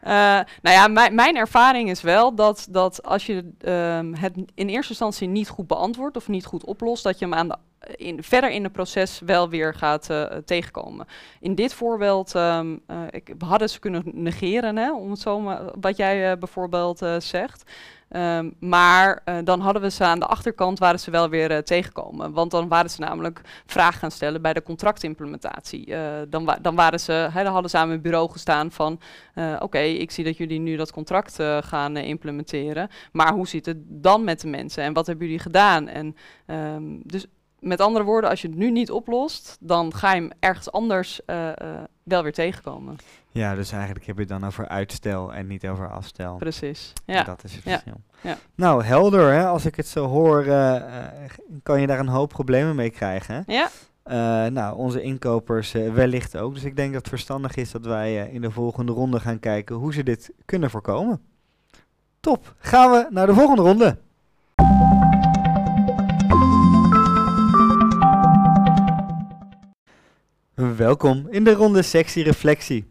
nou 0.62 0.76
ja, 0.76 1.08
mijn 1.10 1.36
ervaring 1.36 1.90
is 1.90 2.02
wel 2.02 2.34
dat, 2.34 2.66
dat 2.70 3.02
als 3.02 3.26
je 3.26 3.52
um, 3.98 4.14
het 4.14 4.32
in 4.54 4.68
eerste 4.68 4.90
instantie 4.90 5.28
niet 5.28 5.48
goed 5.48 5.66
beantwoordt 5.66 6.16
of 6.16 6.28
niet 6.28 6.44
goed 6.44 6.64
oplost, 6.64 7.02
dat 7.02 7.18
je 7.18 7.24
hem 7.24 7.34
aan 7.34 7.48
de 7.48 7.56
in, 7.96 8.22
verder 8.22 8.50
in 8.50 8.62
het 8.62 8.72
proces 8.72 9.20
wel 9.24 9.48
weer 9.48 9.74
gaat 9.74 10.10
uh, 10.10 10.24
tegenkomen. 10.24 11.06
In 11.40 11.54
dit 11.54 11.74
voorbeeld, 11.74 12.34
um, 12.34 12.80
uh, 12.90 13.02
ik, 13.10 13.34
we 13.38 13.44
hadden 13.44 13.70
ze 13.70 13.78
kunnen 13.78 14.02
negeren, 14.04 14.76
hè, 14.76 14.92
om 14.92 15.10
het 15.10 15.20
zo 15.20 15.42
wat 15.80 15.96
jij 15.96 16.30
uh, 16.30 16.38
bijvoorbeeld 16.38 17.06
zegt. 17.18 17.70
Um, 18.16 18.54
maar 18.58 19.22
dan 19.44 19.60
hadden 19.60 19.82
we 19.82 19.90
ze 19.90 20.04
aan 20.04 20.18
de 20.18 20.26
achterkant, 20.26 20.78
waren 20.78 21.00
ze 21.00 21.10
wel 21.10 21.28
weer 21.28 21.64
tegenkomen. 21.64 22.32
Want 22.32 22.50
dan 22.50 22.68
waren 22.68 22.90
ze 22.90 23.00
namelijk 23.00 23.40
vragen 23.66 23.98
gaan 23.98 24.10
stellen 24.10 24.42
bij 24.42 24.52
de 24.52 24.62
contractimplementatie. 24.62 25.94
dan, 26.28 26.56
dan, 26.62 26.74
waren 26.74 27.00
ze, 27.00 27.28
hadden 27.32 27.70
ze 27.70 27.78
aan 27.78 27.88
mijn 27.88 28.00
bureau 28.00 28.30
gestaan 28.30 28.70
van, 28.70 29.00
oké, 29.58 29.78
ik 29.78 30.10
zie 30.10 30.24
dat 30.24 30.36
jullie 30.36 30.60
nu 30.60 30.76
dat 30.76 30.92
contract 30.92 31.38
gaan 31.60 31.96
implementeren. 31.96 32.88
Maar 33.12 33.32
hoe 33.32 33.48
zit 33.48 33.66
het 33.66 33.78
dan 33.80 34.24
met 34.24 34.40
de 34.40 34.48
mensen? 34.48 34.82
En 34.82 34.92
wat 34.92 35.06
hebben 35.06 35.26
jullie 35.26 35.42
gedaan? 35.42 35.88
En 35.88 36.16
um, 36.46 37.00
dus 37.04 37.26
met 37.60 37.80
andere 37.80 38.04
woorden, 38.04 38.30
als 38.30 38.42
je 38.42 38.48
het 38.48 38.56
nu 38.56 38.70
niet 38.70 38.90
oplost, 38.90 39.56
dan 39.60 39.94
ga 39.94 40.12
je 40.14 40.20
hem 40.20 40.30
ergens 40.38 40.72
anders 40.72 41.20
uh, 41.26 41.36
uh, 41.36 41.52
wel 42.02 42.22
weer 42.22 42.32
tegenkomen. 42.32 42.96
Ja, 43.30 43.54
dus 43.54 43.72
eigenlijk 43.72 44.06
heb 44.06 44.14
je 44.14 44.20
het 44.20 44.30
dan 44.30 44.44
over 44.46 44.68
uitstel 44.68 45.34
en 45.34 45.46
niet 45.46 45.66
over 45.66 45.90
afstel. 45.90 46.36
Precies. 46.36 46.92
En 47.06 47.14
Ja. 47.14 47.22
Dat 47.22 47.44
is 47.44 47.52
het 47.54 47.62
verschil. 47.62 48.00
Ja. 48.20 48.36
Nou, 48.54 48.84
helder 48.84 49.32
hè. 49.32 49.46
Als 49.46 49.64
ik 49.66 49.74
het 49.76 49.86
zo 49.86 50.06
hoor, 50.06 50.42
eh, 50.42 50.76
eh, 50.76 51.30
kan 51.62 51.80
je 51.80 51.86
daar 51.86 51.98
een 51.98 52.08
hoop 52.08 52.28
problemen 52.28 52.74
mee 52.76 52.90
krijgen. 52.90 53.34
hè? 53.46 53.52
Ja. 53.54 53.68
Eh, 54.02 54.16
nou, 54.52 54.76
onze 54.76 55.02
inkopers 55.02 55.74
eh, 55.74 55.92
wellicht 55.92 56.36
ook. 56.36 56.54
Dus 56.54 56.64
ik 56.64 56.76
denk 56.76 56.88
dat 56.92 57.00
het 57.00 57.08
verstandig 57.08 57.56
is 57.56 57.70
dat 57.70 57.84
wij 57.84 58.22
eh, 58.26 58.34
in 58.34 58.40
de 58.40 58.50
volgende 58.50 58.92
ronde 58.92 59.20
gaan 59.20 59.38
kijken 59.38 59.76
hoe 59.76 59.92
ze 59.92 60.02
dit 60.02 60.30
kunnen 60.44 60.70
voorkomen. 60.70 61.20
Top. 62.20 62.54
Gaan 62.58 62.90
we 62.90 63.06
naar 63.10 63.26
de 63.26 63.34
volgende 63.34 63.62
ronde. 63.62 63.98
Welkom 70.60 71.26
in 71.30 71.44
de 71.44 71.52
ronde 71.52 71.82
sectie 71.82 72.24
reflectie. 72.24 72.90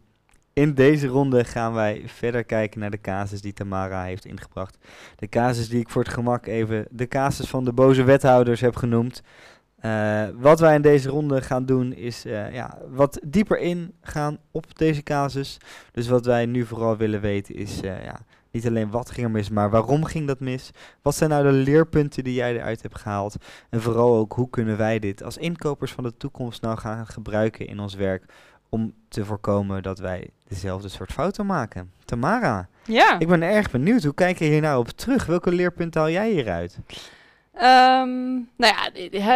In 0.52 0.74
deze 0.74 1.06
ronde 1.06 1.44
gaan 1.44 1.72
wij 1.72 2.02
verder 2.06 2.44
kijken 2.44 2.80
naar 2.80 2.90
de 2.90 3.00
casus 3.00 3.40
die 3.40 3.52
Tamara 3.52 4.04
heeft 4.04 4.24
ingebracht. 4.24 4.78
De 5.16 5.28
casus 5.28 5.68
die 5.68 5.80
ik 5.80 5.88
voor 5.88 6.02
het 6.02 6.12
gemak 6.12 6.46
even 6.46 6.86
de 6.90 7.08
casus 7.08 7.48
van 7.48 7.64
de 7.64 7.72
boze 7.72 8.02
wethouders 8.02 8.60
heb 8.60 8.76
genoemd. 8.76 9.22
Eh, 9.80 10.22
wat 10.34 10.60
wij 10.60 10.74
in 10.74 10.82
deze 10.82 11.08
ronde 11.08 11.42
gaan 11.42 11.66
doen 11.66 11.92
is 11.92 12.24
eh, 12.24 12.52
ja, 12.52 12.78
wat 12.88 13.20
dieper 13.26 13.58
ingaan 13.58 14.38
op 14.50 14.78
deze 14.78 15.02
casus. 15.02 15.56
Dus 15.92 16.08
wat 16.08 16.26
wij 16.26 16.46
nu 16.46 16.64
vooral 16.64 16.96
willen 16.96 17.20
weten 17.20 17.54
is 17.54 17.80
eh, 17.80 18.04
ja, 18.04 18.20
niet 18.50 18.66
alleen 18.66 18.90
wat 18.90 19.10
ging 19.10 19.26
er 19.26 19.32
mis, 19.32 19.48
maar 19.50 19.70
waarom 19.70 20.04
ging 20.04 20.26
dat 20.26 20.40
mis? 20.40 20.70
Wat 21.02 21.14
zijn 21.14 21.30
nou 21.30 21.42
de 21.42 21.52
leerpunten 21.52 22.24
die 22.24 22.34
jij 22.34 22.54
eruit 22.54 22.82
hebt 22.82 22.98
gehaald? 22.98 23.36
En 23.70 23.82
vooral 23.82 24.16
ook 24.16 24.32
hoe 24.32 24.50
kunnen 24.50 24.76
wij 24.76 24.98
dit 24.98 25.22
als 25.22 25.36
inkopers 25.36 25.92
van 25.92 26.04
de 26.04 26.16
toekomst 26.16 26.62
nou 26.62 26.78
gaan 26.78 27.06
gebruiken 27.06 27.66
in 27.66 27.80
ons 27.80 27.94
werk 27.94 28.24
om 28.68 28.94
te 29.08 29.24
voorkomen 29.24 29.82
dat 29.82 29.98
wij 29.98 30.30
dezelfde 30.48 30.88
soort 30.88 31.12
fouten 31.12 31.46
maken? 31.46 31.92
Tamara, 32.04 32.68
Ja. 32.84 33.18
ik 33.18 33.28
ben 33.28 33.42
erg 33.42 33.70
benieuwd. 33.70 34.02
Hoe 34.02 34.14
kijk 34.14 34.38
je 34.38 34.44
hier 34.44 34.60
nou 34.60 34.78
op 34.78 34.88
terug? 34.88 35.26
Welke 35.26 35.50
leerpunten 35.52 36.00
haal 36.00 36.10
jij 36.10 36.30
hieruit? 36.30 36.78
Ehm, 37.52 38.32
nou 38.56 38.74
ja, 38.74 38.92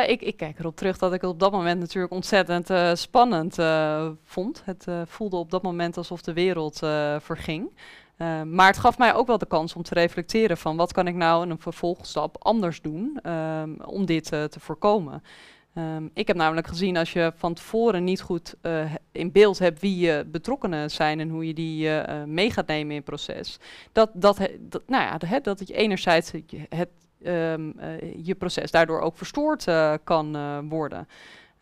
ik, 0.06 0.22
ik 0.22 0.36
kijk 0.36 0.58
erop 0.58 0.76
terug 0.76 0.98
dat 0.98 1.12
ik 1.12 1.20
het 1.20 1.30
op 1.30 1.40
dat 1.40 1.52
moment 1.52 1.80
natuurlijk 1.80 2.12
ontzettend 2.12 2.70
eh, 2.70 2.94
spannend 2.94 3.58
eh, 3.58 4.08
vond. 4.24 4.62
Het 4.64 4.84
eh, 4.88 5.00
voelde 5.06 5.36
op 5.36 5.50
dat 5.50 5.62
moment 5.62 5.96
alsof 5.96 6.22
de 6.22 6.32
wereld 6.32 6.78
verging. 7.20 7.70
Eh, 8.16 8.42
maar 8.42 8.66
het 8.66 8.78
gaf 8.78 8.98
mij 8.98 9.14
ook 9.14 9.26
wel 9.26 9.38
de 9.38 9.46
kans 9.46 9.74
om 9.74 9.82
te 9.82 9.94
reflecteren 9.94 10.56
van 10.56 10.76
wat 10.76 10.92
kan 10.92 11.06
ik 11.06 11.14
nou 11.14 11.44
in 11.44 11.50
een 11.50 11.60
vervolgstap 11.60 12.36
anders 12.38 12.80
doen 12.80 13.18
ehm, 13.22 13.70
om 13.84 14.06
dit 14.06 14.32
eh, 14.32 14.44
te 14.44 14.60
voorkomen. 14.60 15.22
Ehm, 15.74 16.08
ik 16.12 16.26
heb 16.26 16.36
namelijk 16.36 16.66
gezien 16.66 16.96
als 16.96 17.12
je 17.12 17.32
van 17.36 17.54
tevoren 17.54 18.04
niet 18.04 18.20
goed 18.20 18.54
eh, 18.60 18.94
in 19.12 19.32
beeld 19.32 19.58
hebt 19.58 19.80
wie 19.80 19.98
je 19.98 20.24
betrokkenen 20.26 20.90
zijn 20.90 21.20
en 21.20 21.28
hoe 21.28 21.46
je 21.46 21.54
die 21.54 21.98
eh, 21.98 22.24
mee 22.24 22.50
gaat 22.50 22.66
nemen 22.66 22.90
in 22.90 22.96
het 22.96 23.04
proces, 23.04 23.58
dat, 23.92 24.10
dat, 24.14 24.38
dat, 24.60 24.82
nou 24.86 25.02
ja, 25.02 25.26
hè, 25.26 25.40
dat 25.40 25.68
je 25.68 25.74
enerzijds 25.74 26.32
het, 26.68 26.88
ehm, 27.22 27.70
je 28.22 28.34
proces 28.38 28.70
daardoor 28.70 29.00
ook 29.00 29.16
verstoord 29.16 29.64
kan 30.04 30.36
worden. 30.68 31.08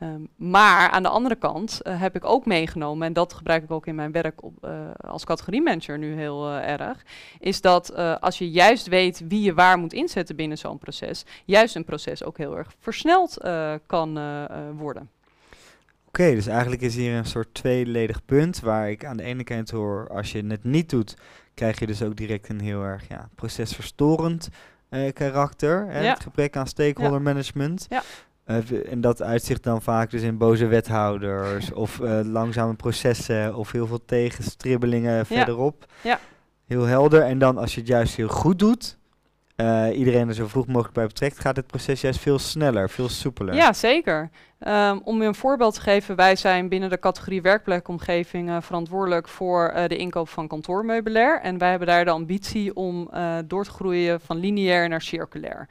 Ehm, 0.02 0.20
maar 0.36 0.90
aan 0.90 1.02
de 1.02 1.08
andere 1.08 1.34
kant 1.34 1.80
eh, 1.82 2.00
heb 2.00 2.16
ik 2.16 2.24
ook 2.24 2.46
meegenomen, 2.46 3.06
en 3.06 3.12
dat 3.12 3.32
gebruik 3.32 3.62
ik 3.62 3.70
ook 3.70 3.86
in 3.86 3.94
mijn 3.94 4.12
werk 4.12 4.42
op, 4.42 4.64
eh, 4.64 4.90
als 4.96 5.24
categoriemanager 5.24 5.98
nu 5.98 6.14
heel 6.14 6.48
eh, 6.48 6.80
erg, 6.80 7.04
is 7.40 7.60
dat 7.60 7.96
als 8.20 8.38
je 8.38 8.50
juist 8.50 8.86
weet 8.86 9.22
wie 9.28 9.42
je 9.42 9.54
waar 9.54 9.78
moet 9.78 9.92
inzetten 9.92 10.36
binnen 10.36 10.58
zo'n 10.58 10.78
proces, 10.78 11.24
juist 11.44 11.76
een 11.76 11.84
proces 11.84 12.24
ook 12.24 12.38
heel 12.38 12.56
erg 12.56 12.72
versneld 12.78 13.38
kan 13.86 14.18
worden. 14.76 15.10
Oké, 16.06 16.34
dus 16.34 16.46
eigenlijk 16.46 16.82
is 16.82 16.94
hier 16.94 17.16
een 17.16 17.24
soort 17.24 17.54
tweeledig 17.54 18.24
punt 18.24 18.60
waar 18.60 18.90
ik 18.90 19.04
aan 19.04 19.16
de 19.16 19.22
ene 19.22 19.44
kant 19.44 19.70
hoor, 19.70 20.08
als 20.08 20.32
je 20.32 20.46
het 20.46 20.64
niet 20.64 20.90
doet, 20.90 21.16
krijg 21.54 21.78
je 21.78 21.86
dus 21.86 22.02
ook 22.02 22.16
direct 22.16 22.48
een 22.48 22.60
heel 22.60 22.82
erg 22.82 23.08
ja, 23.08 23.28
procesverstorend 23.34 24.48
karakter. 25.12 25.86
Hè? 25.88 26.00
Ja. 26.00 26.12
Het 26.12 26.22
gebrek 26.22 26.56
aan 26.56 26.66
stakeholder 26.66 27.22
management. 27.22 27.86
Ja. 27.88 28.02
Eh, 28.44 28.92
en 28.92 29.00
dat 29.00 29.22
uitzicht 29.22 29.62
dan 29.62 29.82
vaak 29.82 30.10
dus 30.10 30.22
in 30.22 30.36
boze 30.36 30.66
wethouders 30.66 31.72
of 31.84 32.00
eh, 32.00 32.20
langzame 32.24 32.74
processen 32.74 33.54
of 33.54 33.72
heel 33.72 33.86
veel 33.86 34.04
tegenstribbelingen 34.04 35.26
verderop. 35.26 35.84
Ja. 36.00 36.18
Heel 36.66 36.84
helder. 36.84 37.22
En 37.22 37.38
dan 37.38 37.58
als 37.58 37.74
je 37.74 37.80
het 37.80 37.88
juist 37.88 38.16
heel 38.16 38.28
goed 38.28 38.58
doet, 38.58 38.98
eh, 39.56 39.86
iedereen 39.94 40.28
er 40.28 40.34
zo 40.34 40.46
vroeg 40.46 40.66
mogelijk 40.66 40.94
bij 40.94 41.06
betrekt, 41.06 41.40
gaat 41.40 41.56
het 41.56 41.66
proces 41.66 42.00
juist 42.00 42.20
veel 42.20 42.38
sneller, 42.38 42.90
veel 42.90 43.08
soepeler. 43.08 43.54
Ja, 43.54 43.72
zeker. 43.72 44.30
Ehm, 44.58 44.98
om 45.04 45.20
je 45.20 45.26
een 45.26 45.34
voorbeeld 45.34 45.74
te 45.74 45.80
geven, 45.80 46.16
wij 46.16 46.36
zijn 46.36 46.68
binnen 46.68 46.90
de 46.90 46.98
categorie 46.98 47.42
werkplekomgeving 47.42 48.64
verantwoordelijk 48.64 49.28
voor 49.28 49.72
de 49.86 49.96
inkoop 49.96 50.28
van 50.28 50.48
kantoormeubilair. 50.48 51.40
En 51.40 51.58
wij 51.58 51.70
hebben 51.70 51.88
daar 51.88 52.04
de 52.04 52.10
ambitie 52.10 52.74
om 52.74 53.10
door 53.46 53.64
te 53.64 53.70
groeien 53.70 54.20
van 54.20 54.36
lineair 54.36 54.88
naar 54.88 55.02
circulair. 55.02 55.68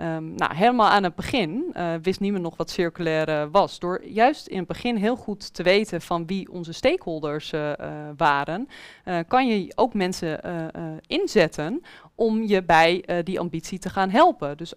Ehm, 0.00 0.34
nou, 0.34 0.54
helemaal 0.54 0.88
aan 0.88 1.02
het 1.02 1.14
begin 1.14 1.70
eh, 1.72 1.94
wist 2.02 2.20
niemand 2.20 2.42
nog 2.42 2.56
wat 2.56 2.70
circulair 2.70 3.28
eh, 3.28 3.46
was. 3.52 3.78
Door 3.78 4.04
juist 4.04 4.46
in 4.46 4.58
het 4.58 4.66
begin 4.66 4.96
heel 4.96 5.16
goed 5.16 5.54
te 5.54 5.62
weten 5.62 6.00
van 6.00 6.26
wie 6.26 6.52
onze 6.52 6.72
stakeholders 6.72 7.52
eh, 7.52 7.72
waren, 8.16 8.68
kan 9.28 9.48
je 9.48 9.72
ook 9.74 9.94
mensen 9.94 10.40
inzetten 11.06 11.82
om 12.14 12.42
je 12.42 12.62
bij 12.62 13.04
die 13.24 13.40
ambitie 13.40 13.78
te 13.78 13.88
gaan 13.88 14.10
helpen. 14.10 14.56
Dus 14.56 14.74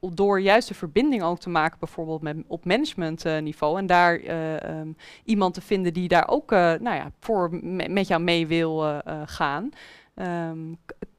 door 0.00 0.40
juist 0.40 0.68
de 0.68 0.74
verbinding 0.74 1.22
ook 1.22 1.38
te 1.38 1.50
maken, 1.50 1.78
bijvoorbeeld 1.78 2.22
met, 2.22 2.36
op 2.46 2.64
managementniveau, 2.64 3.78
en 3.78 3.86
daar 3.86 4.16
eh, 4.18 4.62
ehm, 4.62 4.92
iemand 5.24 5.54
te 5.54 5.60
vinden 5.60 5.92
die 5.92 6.08
daar 6.08 6.28
ook 6.28 6.50
nou 6.50 6.94
ja, 6.94 7.12
voor 7.20 7.48
me- 7.62 7.88
met 7.88 8.08
jou 8.08 8.22
mee 8.22 8.46
wil 8.46 9.00
gaan, 9.24 9.70
ehm, 10.14 10.58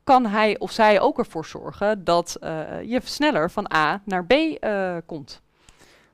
kan 0.10 0.25
hij 0.25 0.60
of 0.60 0.72
zij 0.72 1.00
ook 1.00 1.18
ervoor 1.20 1.46
zorgen 1.46 2.04
dat 2.04 2.36
eh, 2.36 2.82
je 2.84 3.00
sneller 3.04 3.51
van 3.51 3.74
A 3.75 4.01
naar 4.06 4.25
B 4.25 4.32
eh, 4.32 4.96
komt. 5.06 5.42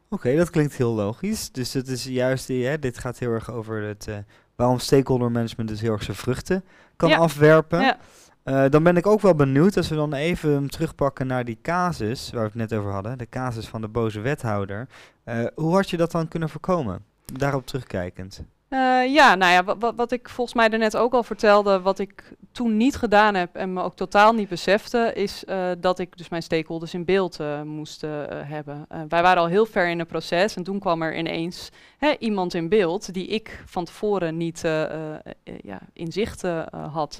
Oké, 0.09 0.35
dat 0.35 0.49
klinkt 0.49 0.75
heel 0.75 0.93
logisch. 0.93 1.51
Dus 1.51 1.73
het 1.73 1.87
is 1.87 2.03
juist, 2.03 2.47
die, 2.47 2.65
hè, 2.65 2.79
dit 2.79 2.97
gaat 2.97 3.19
heel 3.19 3.31
erg 3.31 3.51
over 3.51 3.81
het, 3.81 4.07
eh, 4.07 4.15
waarom 4.55 4.79
stakeholder 4.79 5.31
management 5.31 5.69
dus 5.69 5.81
heel 5.81 5.91
erg 5.91 6.03
zijn 6.03 6.17
vruchten 6.17 6.63
kan 6.95 7.09
Ja. 7.09 7.17
afwerpen. 7.17 7.81
Ja. 7.81 7.97
Eh, 8.43 8.65
dan 8.69 8.83
ben 8.83 8.97
ik 8.97 9.07
ook 9.07 9.21
wel 9.21 9.35
benieuwd, 9.35 9.77
als 9.77 9.89
we 9.89 9.95
dan 9.95 10.13
even 10.13 10.51
hem 10.51 10.69
terugpakken 10.69 11.27
naar 11.27 11.45
die 11.45 11.57
casus, 11.61 12.29
waar 12.31 12.41
we 12.41 12.59
het 12.59 12.69
net 12.69 12.79
over 12.79 12.91
hadden, 12.91 13.17
de 13.17 13.29
casus 13.29 13.67
van 13.67 13.81
de 13.81 13.87
boze 13.87 14.19
wethouder. 14.19 14.87
Eh, 15.23 15.45
hoe 15.55 15.75
had 15.75 15.89
je 15.89 15.97
dat 15.97 16.11
dan 16.11 16.27
kunnen 16.27 16.49
voorkomen? 16.49 17.05
Daarop 17.25 17.65
terugkijkend. 17.65 18.43
Eh, 18.75 19.13
ja, 19.13 19.35
nou 19.35 19.51
ja, 19.51 19.63
wa- 19.63 19.77
wa- 19.77 19.95
wat 19.95 20.11
ik 20.11 20.29
volgens 20.29 20.55
mij 20.55 20.69
daarnet 20.69 20.97
ook 20.97 21.13
al 21.13 21.23
vertelde, 21.23 21.81
wat 21.81 21.99
ik 21.99 22.35
toen 22.51 22.77
niet 22.77 22.95
gedaan 22.95 23.35
heb 23.35 23.55
en 23.55 23.73
me 23.73 23.81
ook 23.81 23.95
totaal 23.95 24.33
niet 24.33 24.49
besefte, 24.49 25.11
is 25.13 25.45
eh, 25.45 25.71
dat 25.77 25.99
ik 25.99 26.17
dus 26.17 26.29
mijn 26.29 26.41
stakeholders 26.43 26.93
in 26.93 27.05
beeld 27.05 27.39
eh, 27.39 27.61
moest 27.61 28.01
hebben. 28.31 28.85
Wij 29.09 29.21
waren 29.21 29.41
al 29.41 29.47
heel 29.47 29.65
ver 29.65 29.87
in 29.89 29.99
het 29.99 30.07
proces 30.07 30.55
en 30.55 30.63
toen 30.63 30.79
kwam 30.79 31.01
er 31.01 31.17
ineens 31.17 31.69
hè, 31.97 32.13
iemand 32.19 32.53
in 32.53 32.69
beeld 32.69 33.13
die 33.13 33.27
ik 33.27 33.63
van 33.65 33.85
tevoren 33.85 34.37
niet 34.37 34.61
ja, 35.61 35.79
in 35.93 36.11
zicht 36.11 36.41
had. 36.91 37.19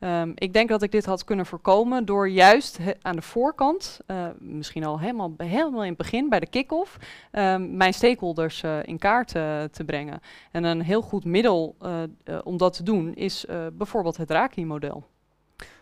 Ehm, 0.00 0.32
ik 0.34 0.52
denk 0.52 0.68
dat 0.68 0.82
ik 0.82 0.92
dit 0.92 1.04
had 1.04 1.24
kunnen 1.24 1.46
voorkomen 1.46 2.04
door 2.04 2.28
juist 2.28 2.78
he- 2.78 2.92
aan 3.02 3.16
de 3.16 3.22
voorkant, 3.22 4.00
eh, 4.06 4.26
misschien 4.38 4.84
al 4.84 5.00
helemaal, 5.00 5.34
helemaal 5.36 5.82
in 5.82 5.88
het 5.88 5.96
begin 5.98 6.28
bij 6.28 6.40
de 6.40 6.46
kick-off, 6.46 6.96
ehm, 7.30 7.76
mijn 7.76 7.94
stakeholders 7.94 8.62
eh, 8.62 8.78
in 8.82 8.98
kaart 8.98 9.28
te 9.72 9.82
brengen. 9.86 10.20
En 10.50 10.64
een 10.64 10.82
heel 10.82 11.02
goed 11.02 11.24
middel 11.24 11.76
eh, 11.80 12.38
om 12.44 12.56
dat 12.56 12.72
te 12.72 12.82
doen 12.82 13.14
is 13.14 13.44
bijvoorbeeld 13.72 14.16
het 14.16 14.30
Raki-model. 14.30 15.06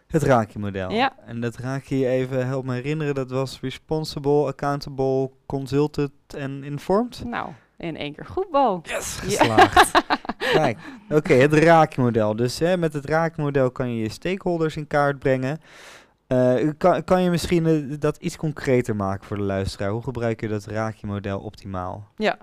Het 0.06 0.22
Raki-model. 0.22 0.90
Ja. 0.90 1.12
En 1.26 1.40
dat 1.40 1.56
Raki, 1.56 2.06
even 2.06 2.46
help 2.46 2.64
me 2.64 2.74
herinneren, 2.74 3.14
dat 3.14 3.30
was 3.30 3.60
responsible, 3.60 4.46
accountable, 4.46 5.30
consulted 5.46 6.10
en 6.36 6.64
informed? 6.64 7.24
Nou, 7.24 7.48
in 7.76 7.96
één 7.96 8.14
keer 8.14 8.26
goed, 8.26 8.50
Bo. 8.50 8.80
Yes, 8.82 9.20
Ja. 9.26 9.68
Kijk, 10.38 10.78
oké, 11.10 11.34
het 11.34 11.52
raakmodel. 11.52 12.36
Dus 12.36 12.58
hè, 12.58 12.76
met 12.76 12.92
het 12.92 13.04
raakmodel 13.04 13.70
kan 13.70 13.94
je 13.94 14.02
je 14.02 14.08
stakeholders 14.08 14.76
in 14.76 14.86
kaart 14.86 15.18
brengen. 15.18 15.60
Eh, 16.26 16.68
kan, 16.78 17.04
kan 17.04 17.22
je 17.22 17.30
misschien 17.30 17.66
eh, 17.66 17.98
dat 17.98 18.16
iets 18.16 18.36
concreter 18.36 18.96
maken 18.96 19.26
voor 19.26 19.36
de 19.36 19.42
luisteraar? 19.42 19.90
Hoe 19.90 20.02
gebruik 20.02 20.40
je 20.40 20.48
dat 20.48 20.64
raakmodel 20.64 21.38
optimaal? 21.38 22.08
Ja. 22.16 22.38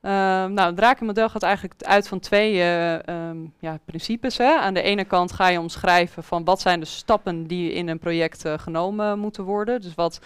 Ehm, 0.00 0.52
nou, 0.52 0.66
het 0.66 0.76
Drakenmodel 0.76 1.28
gaat 1.28 1.42
eigenlijk 1.42 1.82
uit 1.82 2.08
van 2.08 2.20
twee 2.20 2.52
eh, 2.52 3.08
ehm, 3.08 3.36
ja, 3.58 3.78
principes. 3.84 4.38
Hè. 4.38 4.54
Aan 4.54 4.74
de 4.74 4.82
ene 4.82 5.04
kant 5.04 5.32
ga 5.32 5.48
je 5.48 5.60
omschrijven 5.60 6.24
van 6.24 6.44
wat 6.44 6.60
zijn 6.60 6.80
de 6.80 6.86
stappen 6.86 7.46
die 7.46 7.72
in 7.72 7.88
een 7.88 7.98
project 7.98 8.44
genomen 8.56 9.18
moeten 9.18 9.44
worden. 9.44 9.80
Dus 9.80 9.94
wat 9.94 10.20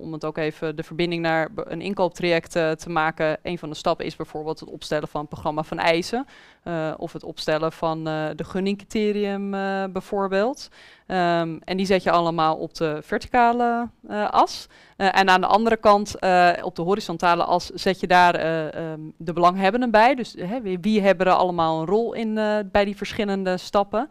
om 0.00 0.12
het 0.12 0.24
ook 0.24 0.36
even 0.38 0.76
de 0.76 0.82
verbinding 0.82 1.22
naar 1.22 1.48
een 1.54 1.80
inkooptraject 1.80 2.56
eh, 2.56 2.70
te 2.70 2.90
maken. 2.90 3.38
Een 3.42 3.58
van 3.58 3.68
de 3.68 3.74
stappen 3.76 4.06
is 4.06 4.16
bijvoorbeeld 4.16 4.60
het 4.60 4.68
opstellen 4.68 5.08
van 5.08 5.20
een 5.20 5.28
programma 5.28 5.62
van 5.62 5.78
eisen. 5.78 6.26
eh, 6.62 6.94
of 6.96 7.12
het 7.12 7.24
opstellen 7.24 7.72
van 7.72 8.06
eh, 8.08 8.28
de 8.36 8.44
gunningcriterium 8.44 9.54
eh, 9.54 9.84
bijvoorbeeld. 9.92 10.68
Ehm, 11.06 11.58
en 11.64 11.76
die 11.76 11.86
zet 11.86 12.02
je 12.02 12.10
allemaal 12.10 12.56
op 12.56 12.74
de 12.74 12.98
verticale 13.02 13.88
eh, 14.08 14.30
as. 14.30 14.66
Eh, 14.96 15.18
en 15.18 15.28
aan 15.28 15.40
de 15.40 15.46
andere 15.46 15.76
kant, 15.76 16.18
eh, 16.18 16.50
op 16.62 16.76
de 16.76 16.82
horizontale 16.82 17.44
as, 17.44 17.66
zet 17.70 18.00
je 18.00 18.06
daar 18.06 18.34
eh, 18.34 18.74
ehm, 18.74 19.00
de 19.16 19.32
belanghebbenden 19.32 19.90
bij. 19.90 20.14
Dus 20.14 20.34
wie, 20.62 20.78
wie 20.80 21.00
hebben 21.00 21.26
er 21.26 21.32
allemaal 21.32 21.80
een 21.80 21.86
rol 21.86 22.12
in 22.12 22.38
eh, 22.38 22.58
bij 22.72 22.84
die 22.84 22.96
verschillende 22.96 23.56
stappen. 23.56 24.08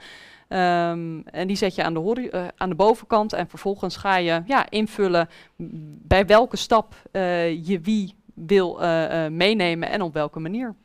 Ehm, 0.51 1.19
en 1.25 1.47
die 1.47 1.55
zet 1.55 1.75
je 1.75 1.83
aan 1.83 1.93
de, 1.93 2.29
eh, 2.31 2.47
aan 2.57 2.69
de 2.69 2.75
bovenkant 2.75 3.33
en 3.33 3.47
vervolgens 3.47 3.97
ga 3.97 4.17
je 4.17 4.41
ja, 4.45 4.69
invullen 4.69 5.29
bij 6.07 6.25
welke 6.25 6.57
stap 6.57 6.95
eh, 7.11 7.65
je 7.67 7.79
wie 7.79 8.15
wil 8.33 8.81
eh, 8.81 9.27
meenemen 9.27 9.89
en 9.89 10.01
op 10.01 10.13
welke 10.13 10.39
manier. 10.39 10.75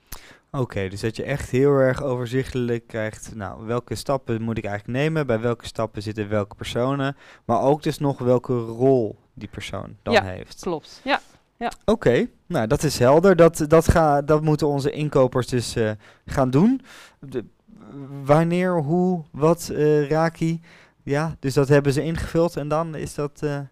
Oké, 0.51 0.89
dus 0.89 1.01
dat 1.01 1.17
je 1.17 1.23
echt 1.23 1.51
heel 1.51 1.71
erg 1.71 2.03
overzichtelijk 2.03 2.87
krijgt. 2.87 3.35
Nou, 3.35 3.67
welke 3.67 3.95
stappen 3.95 4.43
moet 4.43 4.59
ik 4.59 4.65
eigenlijk 4.65 4.99
nemen? 4.99 5.27
Bij 5.27 5.41
welke 5.41 5.67
stappen 5.67 6.03
zitten 6.03 6.29
welke 6.29 6.55
personen? 6.55 7.17
Maar 7.45 7.61
ook 7.61 7.83
dus 7.83 7.99
nog 7.99 8.19
welke 8.19 8.59
rol 8.59 9.19
die 9.35 9.49
persoon 9.49 9.97
dan 10.03 10.15
Ja, 10.15 10.23
heeft. 10.23 10.61
Klopt, 10.61 11.01
ja. 11.05 11.21
Oké, 11.85 12.29
nou 12.47 12.67
dat 12.67 12.83
is 12.83 12.99
helder. 12.99 13.37
Dat, 13.37 13.65
dat, 13.69 13.89
ga, 13.89 14.23
dat 14.23 14.43
moeten 14.43 14.67
onze 14.67 14.91
inkopers 14.91 15.47
dus 15.47 15.77
gaan 16.27 16.51
doen. 16.51 16.81
De, 17.21 17.45
wanneer, 18.25 18.76
hoe, 18.83 19.23
wat, 19.33 19.69
eh 19.75 20.09
Raki. 20.09 20.61
Ja, 21.02 21.37
dus 21.40 21.55
dat 21.55 21.69
hebben 21.69 21.93
ze 21.93 22.02
ingevuld 22.02 22.57
en 22.57 22.69
dan 22.69 22.95
is 22.95 23.14
dat. 23.14 23.31
ja. 23.40 23.69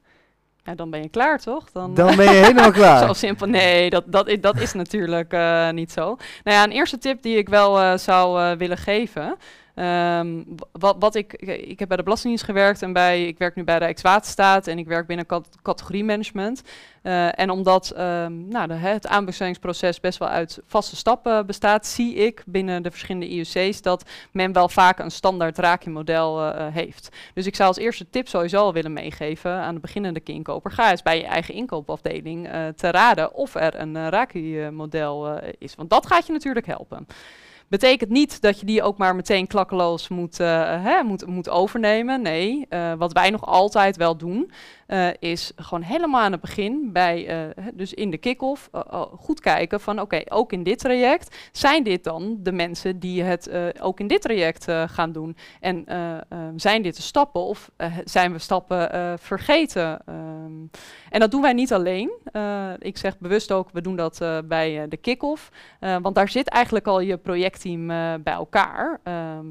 Dan 0.74 0.90
ben 0.90 1.02
je 1.02 1.08
klaar, 1.08 1.38
toch? 1.38 1.70
Dan, 1.72 1.94
dan 1.94 2.16
ben 2.16 2.24
je 2.24 2.30
helemaal 2.44 2.70
klaar. 2.80 3.06
Zo 3.06 3.12
simpel. 3.12 3.46
Nee, 3.46 3.90
dat, 3.90 4.04
dat, 4.06 4.28
i- 4.30 4.40
dat 4.40 4.60
is 4.60 4.72
natuurlijk 4.72 5.32
eh, 5.32 5.70
niet 5.70 5.92
zo. 5.92 6.04
Nou 6.44 6.56
ja, 6.56 6.64
een 6.64 6.70
eerste 6.70 6.98
tip 6.98 7.22
die 7.22 7.36
ik 7.36 7.48
wel 7.48 7.98
zou 7.98 8.56
willen 8.56 8.76
geven. 8.78 9.36
Ehm, 9.74 10.42
wat, 10.72 10.96
wat 10.98 11.14
ik, 11.14 11.32
ik 11.42 11.78
heb 11.78 11.88
bij 11.88 11.96
de 11.96 12.02
Belastingdienst 12.02 12.44
gewerkt 12.44 12.82
en 12.82 12.92
bij, 12.92 13.26
ik 13.26 13.38
werk 13.38 13.54
nu 13.54 13.64
bij 13.64 13.78
de 13.78 13.84
Rijkswaterstaat 13.84 14.66
en 14.66 14.78
ik 14.78 14.86
werk 14.86 15.06
binnen 15.06 15.26
cat- 15.26 15.56
categoriemanagement. 15.62 16.62
Eh, 17.02 17.38
en 17.38 17.50
omdat 17.50 17.90
ehm, 17.90 18.48
nou, 18.48 18.72
het 18.72 19.06
aanbestedingsproces 19.06 20.00
best 20.00 20.18
wel 20.18 20.28
uit 20.28 20.60
vaste 20.66 20.96
stappen 20.96 21.46
bestaat, 21.46 21.86
zie 21.86 22.14
ik 22.14 22.42
binnen 22.46 22.82
de 22.82 22.90
verschillende 22.90 23.28
IUC's 23.28 23.82
dat 23.82 24.10
men 24.32 24.52
wel 24.52 24.68
vaak 24.68 24.98
een 24.98 25.10
standaard 25.10 25.58
raakje-model 25.58 26.40
eh, 26.40 26.66
eh, 26.66 26.74
heeft. 26.74 27.08
Dus 27.34 27.46
ik 27.46 27.56
zou 27.56 27.68
als 27.68 27.78
eerste 27.78 28.10
tip 28.10 28.28
sowieso 28.28 28.58
al 28.58 28.72
willen 28.72 28.92
meegeven 28.92 29.52
aan 29.52 29.74
de 29.74 29.80
beginnende 29.80 30.20
inkoper. 30.24 30.70
Ga 30.70 30.90
eens 30.90 31.02
bij 31.02 31.18
je 31.18 31.24
eigen 31.24 31.54
inkoopafdeling 31.54 32.48
te 32.76 32.90
raden 32.90 33.34
of 33.34 33.54
er 33.54 33.80
een 33.80 33.94
uh, 33.94 34.22
eh, 34.94 35.52
is. 35.58 35.74
Want 35.74 35.90
dat 35.90 36.06
gaat 36.06 36.26
je 36.26 36.32
natuurlijk 36.32 36.66
helpen. 36.66 37.06
Betekent 37.74 38.10
niet 38.10 38.40
dat 38.40 38.60
je 38.60 38.66
die 38.66 38.82
ook 38.82 38.96
maar 38.96 39.16
meteen 39.16 39.46
klakkeloos 39.46 40.08
moet, 40.08 40.40
eh, 40.40 40.84
hè, 40.84 41.02
moet, 41.02 41.26
moet 41.26 41.48
overnemen. 41.48 42.22
Nee, 42.22 42.66
eh, 42.68 42.92
wat 42.98 43.12
wij 43.12 43.30
nog 43.30 43.46
altijd 43.46 43.96
wel 43.96 44.16
doen, 44.16 44.50
eh, 44.86 45.08
is 45.18 45.52
gewoon 45.56 45.82
helemaal 45.82 46.20
aan 46.20 46.32
het 46.32 46.40
begin, 46.40 46.92
bij, 46.92 47.26
eh, 47.26 47.64
dus 47.74 47.94
in 47.94 48.10
de 48.10 48.18
kick-off, 48.18 48.68
eh, 48.72 49.02
goed 49.02 49.40
kijken 49.40 49.80
van 49.80 50.00
oké, 50.00 50.22
ook 50.28 50.52
in 50.52 50.62
dit 50.62 50.78
traject, 50.78 51.36
zijn 51.52 51.82
dit 51.82 52.04
dan 52.04 52.36
de 52.40 52.52
mensen 52.52 52.98
die 52.98 53.22
het 53.22 53.50
ook 53.80 54.00
in 54.00 54.06
dit 54.06 54.20
traject 54.20 54.66
gaan 54.86 55.12
doen? 55.12 55.36
En 55.60 55.84
zijn 56.56 56.82
dit 56.82 56.96
de 56.96 57.02
stappen 57.02 57.40
of 57.40 57.70
zijn 58.04 58.32
we 58.32 58.38
stappen 58.38 59.18
vergeten? 59.18 59.98
Ehm, 60.06 60.66
en 61.10 61.20
dat 61.20 61.30
doen 61.30 61.42
wij 61.42 61.52
niet 61.52 61.72
alleen. 61.72 62.10
Ik 62.78 62.96
zeg 62.96 63.18
bewust 63.18 63.52
ook, 63.52 63.70
we 63.72 63.80
doen 63.80 63.96
dat 63.96 64.18
bij 64.44 64.88
de 64.88 64.96
kick-off. 64.96 65.50
Want 65.80 66.14
daar 66.14 66.28
zit 66.28 66.48
eigenlijk 66.48 66.86
al 66.86 67.00
je 67.00 67.16
projectteam 67.16 67.86
bij 68.22 68.32
elkaar. 68.32 69.00
Ehm, 69.02 69.46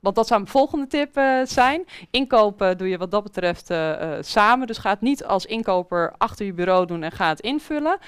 want 0.00 0.14
dat 0.14 0.26
zou 0.26 0.40
mijn 0.40 0.52
volgende 0.52 0.86
tip 0.86 1.16
eh, 1.16 1.40
zijn. 1.44 1.84
Inkopen 2.10 2.78
doe 2.78 2.88
je 2.88 2.98
wat 2.98 3.10
dat 3.10 3.22
betreft 3.22 3.70
eh, 3.70 4.16
eh, 4.18 4.22
samen. 4.22 4.66
Dus 4.66 4.78
ga 4.78 4.90
het 4.90 5.00
niet 5.00 5.24
als 5.24 5.46
inkoper 5.46 6.12
achter 6.18 6.46
je 6.46 6.52
bureau 6.52 6.86
doen 6.86 7.02
en 7.02 7.12
ga 7.12 7.28
het 7.28 7.40
invullen. 7.40 7.98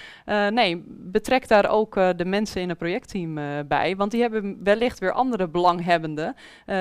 Nee, 0.51 0.85
betrek 0.87 1.49
daar 1.49 1.71
ook 1.71 1.95
de 1.95 2.25
mensen 2.25 2.61
in 2.61 2.69
het 2.69 2.79
projectteam 2.79 3.35
bij. 3.69 3.97
Want 3.97 4.11
die 4.11 4.21
hebben 4.21 4.59
wellicht 4.63 4.99
weer 4.99 5.13
andere 5.13 5.49
belanghebbenden 5.49 6.37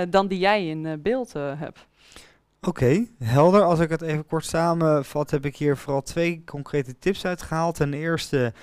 dan 0.10 0.28
die 0.28 0.40
jij 0.40 0.68
in 0.68 1.00
beeld 1.02 1.34
hebt. 1.34 1.88
Oké, 2.62 3.06
helder. 3.24 3.64
Als 3.64 3.80
ik 3.80 3.90
het 3.90 4.02
even 4.02 4.26
kort 4.26 4.46
samenvat, 4.46 5.32
heb 5.32 5.46
ik 5.46 5.56
hier 5.56 5.78
vooral 5.78 6.02
twee 6.02 6.44
concrete 6.46 7.00
tips 7.00 7.26
uitgehaald. 7.26 7.76
Ten 7.76 7.94
eerste, 7.94 8.54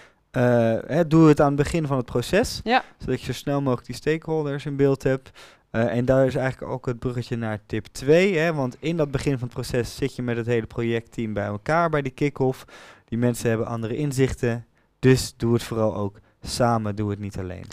hè, 0.87 1.07
doe 1.07 1.29
het 1.29 1.41
aan 1.41 1.47
het 1.47 1.57
begin 1.57 1.87
van 1.87 1.97
het 1.97 2.07
proces, 2.07 2.61
Ja. 2.65 2.83
zodat 2.99 3.21
je 3.21 3.27
zo 3.27 3.33
snel 3.33 3.61
mogelijk 3.61 3.87
die 3.87 3.97
stakeholders 3.97 4.67
in 4.67 4.77
beeld 4.77 5.03
hebt. 5.03 5.31
Eh, 5.71 5.97
en 5.97 6.05
daar 6.05 6.27
is 6.27 6.35
eigenlijk 6.35 6.73
ook 6.73 6.87
het 6.87 6.99
bruggetje 6.99 7.37
naar 7.37 7.59
tip 7.67 7.87
2, 7.87 8.37
hè, 8.37 8.55
want 8.55 8.77
in 8.81 8.97
dat 8.97 9.11
begin 9.11 9.33
van 9.39 9.43
het 9.49 9.53
proces 9.53 9.97
zit 9.97 10.17
je 10.17 10.23
met 10.23 10.37
het 10.37 10.47
hele 10.47 10.67
projectteam 10.67 11.33
bij 11.33 11.45
elkaar 11.47 11.91
bij 11.91 12.03
die 12.03 12.13
kick-off. 12.13 12.65
Die 13.05 13.19
mensen 13.19 13.49
hebben 13.49 13.67
andere 13.67 13.97
inzichten, 13.97 14.67
dus 14.99 15.35
doe 15.37 15.53
het 15.53 15.63
vooral 15.63 15.95
ook 15.95 16.19
samen, 16.43 16.97
doe 16.97 17.11
het 17.11 17.19
niet 17.19 17.39
alleen. 17.39 17.65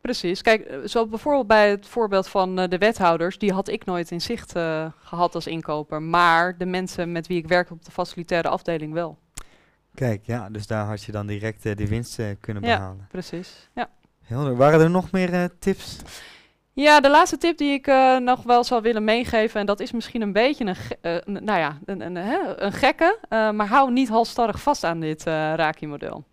Precies. 0.00 0.42
Kijk, 0.42 0.60
eh, 0.64 0.78
zo 0.86 1.06
bijvoorbeeld 1.06 1.46
bij 1.46 1.70
het 1.70 1.86
voorbeeld 1.86 2.28
van 2.28 2.58
eh, 2.58 2.68
de 2.68 2.78
wethouders, 2.78 3.38
die 3.38 3.52
had 3.52 3.68
ik 3.68 3.84
nooit 3.84 4.10
in 4.10 4.20
zicht 4.20 4.56
eh, 4.56 4.86
gehad 4.98 5.34
als 5.34 5.46
inkoper, 5.46 6.02
maar 6.02 6.58
de 6.58 6.66
mensen 6.66 7.12
met 7.12 7.26
wie 7.26 7.38
ik 7.38 7.48
werk 7.48 7.70
op 7.70 7.84
de 7.84 7.90
facilitaire 7.90 8.48
afdeling 8.48 8.92
wel. 8.92 9.18
Kijk, 9.94 10.26
ja, 10.26 10.50
dus 10.50 10.66
daar 10.66 10.86
had 10.86 11.02
je 11.02 11.12
dan 11.12 11.26
direct 11.26 11.66
eh, 11.66 11.76
die 11.76 11.88
winst 11.88 12.20
kunnen 12.40 12.62
Ja. 12.62 12.76
behalen. 12.76 13.06
Precies. 13.10 13.68
Ja. 13.74 13.90
Helder. 14.22 14.56
Waren 14.56 14.80
er 14.80 14.90
nog 14.90 15.10
meer 15.10 15.50
tips? 15.58 15.98
Ja, 16.74 17.00
de 17.00 17.10
laatste 17.10 17.38
tip 17.38 17.58
die 17.58 17.72
ik 17.72 17.86
eh, 17.86 18.16
nog 18.16 18.42
wel 18.42 18.64
zou 18.64 18.82
willen 18.82 19.04
meegeven, 19.04 19.60
en 19.60 19.66
dat 19.66 19.80
is 19.80 19.92
misschien 19.92 20.22
een 20.22 20.32
beetje 20.32 20.64
een, 20.64 20.76
eh, 21.00 21.42
nou 21.42 21.58
ja, 21.58 21.78
een, 21.84 22.00
een, 22.00 22.16
hè, 22.16 22.60
een 22.60 22.72
gekke, 22.72 23.18
eh, 23.28 23.50
maar 23.50 23.66
hou 23.66 23.92
niet 23.92 24.08
halstarrig 24.08 24.62
vast 24.62 24.84
aan 24.84 25.00
dit 25.00 25.22
Raki-model. 25.24 26.24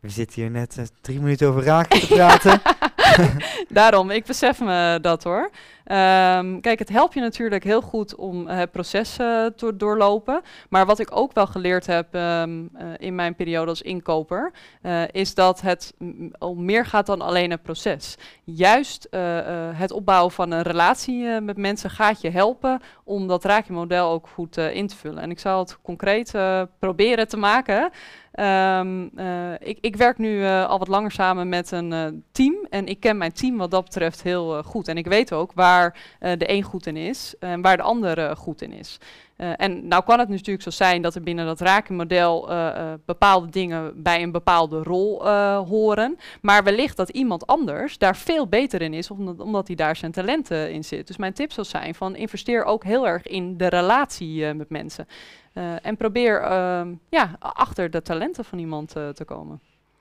We 0.00 0.08
zitten 0.08 0.42
hier 0.42 0.50
net 0.50 0.92
drie 1.00 1.20
minuten 1.20 1.48
over 1.48 1.62
raken 1.62 2.00
te 2.00 2.06
praten. 2.06 2.60
Daarom, 3.68 4.10
ik 4.10 4.24
besef 4.24 4.60
me 4.60 4.98
dat 5.00 5.24
hoor. 5.24 5.50
Ehm, 5.88 6.60
kijk, 6.60 6.78
het 6.78 6.88
helpt 6.88 7.14
je 7.14 7.20
natuurlijk 7.20 7.64
heel 7.64 7.80
goed 7.80 8.14
om 8.14 8.48
eh, 8.48 8.56
het 8.56 8.70
proces 8.70 9.18
eh, 9.18 9.46
te 9.46 9.76
doorlopen. 9.76 10.40
Maar 10.68 10.86
wat 10.86 10.98
ik 10.98 11.16
ook 11.16 11.32
wel 11.32 11.46
geleerd 11.46 11.86
heb 11.86 12.14
ehm, 12.14 12.66
eh, 12.74 12.86
in 12.98 13.14
mijn 13.14 13.34
periode 13.34 13.70
als 13.70 13.82
inkoper, 13.82 14.52
is 15.12 15.34
dat 15.34 15.60
het 15.60 15.94
om 16.38 16.64
meer 16.64 16.86
gaat 16.86 17.06
dan 17.06 17.20
alleen 17.20 17.50
het 17.50 17.62
proces. 17.62 18.16
Juist 18.44 19.08
het 19.72 19.90
opbouwen 19.90 20.32
van 20.32 20.50
een 20.50 20.62
relatie 20.62 21.40
met 21.40 21.56
mensen 21.56 21.90
gaat 21.90 22.20
je 22.20 22.30
helpen 22.30 22.80
om 23.04 23.26
dat 23.26 23.44
raakje-model 23.44 24.10
ook 24.10 24.28
goed 24.28 24.56
in 24.56 24.86
te 24.86 24.96
vullen. 24.96 25.22
En 25.22 25.30
ik 25.30 25.38
zal 25.38 25.58
het 25.58 25.78
concreet 25.82 26.34
proberen 26.78 27.28
te 27.28 27.36
maken. 27.36 27.90
Ehm, 28.38 29.08
eh, 29.16 29.52
ik, 29.58 29.78
ik 29.80 29.96
werk 29.96 30.18
nu 30.18 30.44
eh, 30.44 30.68
al 30.68 30.78
wat 30.78 30.88
langer 30.88 31.10
samen 31.10 31.48
met 31.48 31.70
een 31.70 31.92
eh, 31.92 32.06
team. 32.32 32.66
En 32.70 32.86
ik 32.86 33.00
ken 33.00 33.16
mijn 33.16 33.32
team 33.32 33.56
wat 33.56 33.70
dat 33.70 33.84
betreft 33.84 34.22
heel 34.22 34.62
goed. 34.62 34.88
En 34.88 34.96
ik 34.96 35.06
weet 35.06 35.32
ook 35.32 35.52
waar 35.54 35.98
de 36.18 36.50
een 36.52 36.62
goed 36.62 36.86
in 36.86 36.96
is 36.96 37.34
en 37.40 37.60
waar 37.60 37.76
de 37.76 37.82
ander 37.82 38.36
goed 38.36 38.62
in 38.62 38.72
is. 38.72 38.98
Eh, 39.38 39.52
en 39.56 39.88
nou 39.88 40.04
kan 40.04 40.18
het 40.18 40.28
natuurlijk 40.28 40.62
zo 40.62 40.70
zijn 40.70 41.02
dat 41.02 41.14
er 41.14 41.22
binnen 41.22 41.46
dat 41.46 41.60
rakenmodel 41.60 42.50
eh, 42.50 42.68
eh, 42.68 42.98
bepaalde 43.04 43.48
dingen 43.50 44.02
bij 44.02 44.22
een 44.22 44.32
bepaalde 44.32 44.82
rol 44.82 45.28
horen. 45.64 46.18
Maar 46.40 46.64
wellicht 46.64 46.96
dat 46.96 47.08
iemand 47.08 47.46
anders 47.46 47.98
daar 47.98 48.16
veel 48.16 48.48
beter 48.48 48.82
in 48.82 48.94
is, 48.94 49.10
omdat, 49.10 49.40
omdat 49.40 49.66
hij 49.66 49.76
daar 49.76 49.96
zijn 49.96 50.12
talenten 50.12 50.72
in 50.72 50.84
zit. 50.84 51.06
Dus 51.06 51.16
mijn 51.16 51.32
tip 51.32 51.52
zou 51.52 51.66
zijn 51.66 51.94
van 51.94 52.16
investeer 52.16 52.64
ook 52.64 52.84
heel 52.84 53.08
erg 53.08 53.26
in 53.26 53.56
de 53.56 53.66
relatie 53.66 54.54
met 54.54 54.70
mensen. 54.70 55.06
En 55.82 55.96
probeer 55.96 56.40
ehm, 56.40 56.94
ja, 57.08 57.36
achter 57.38 57.90
de 57.90 58.02
talenten 58.02 58.44
van 58.44 58.58
iemand 58.58 58.88
te 58.88 59.24
komen. 59.26 59.60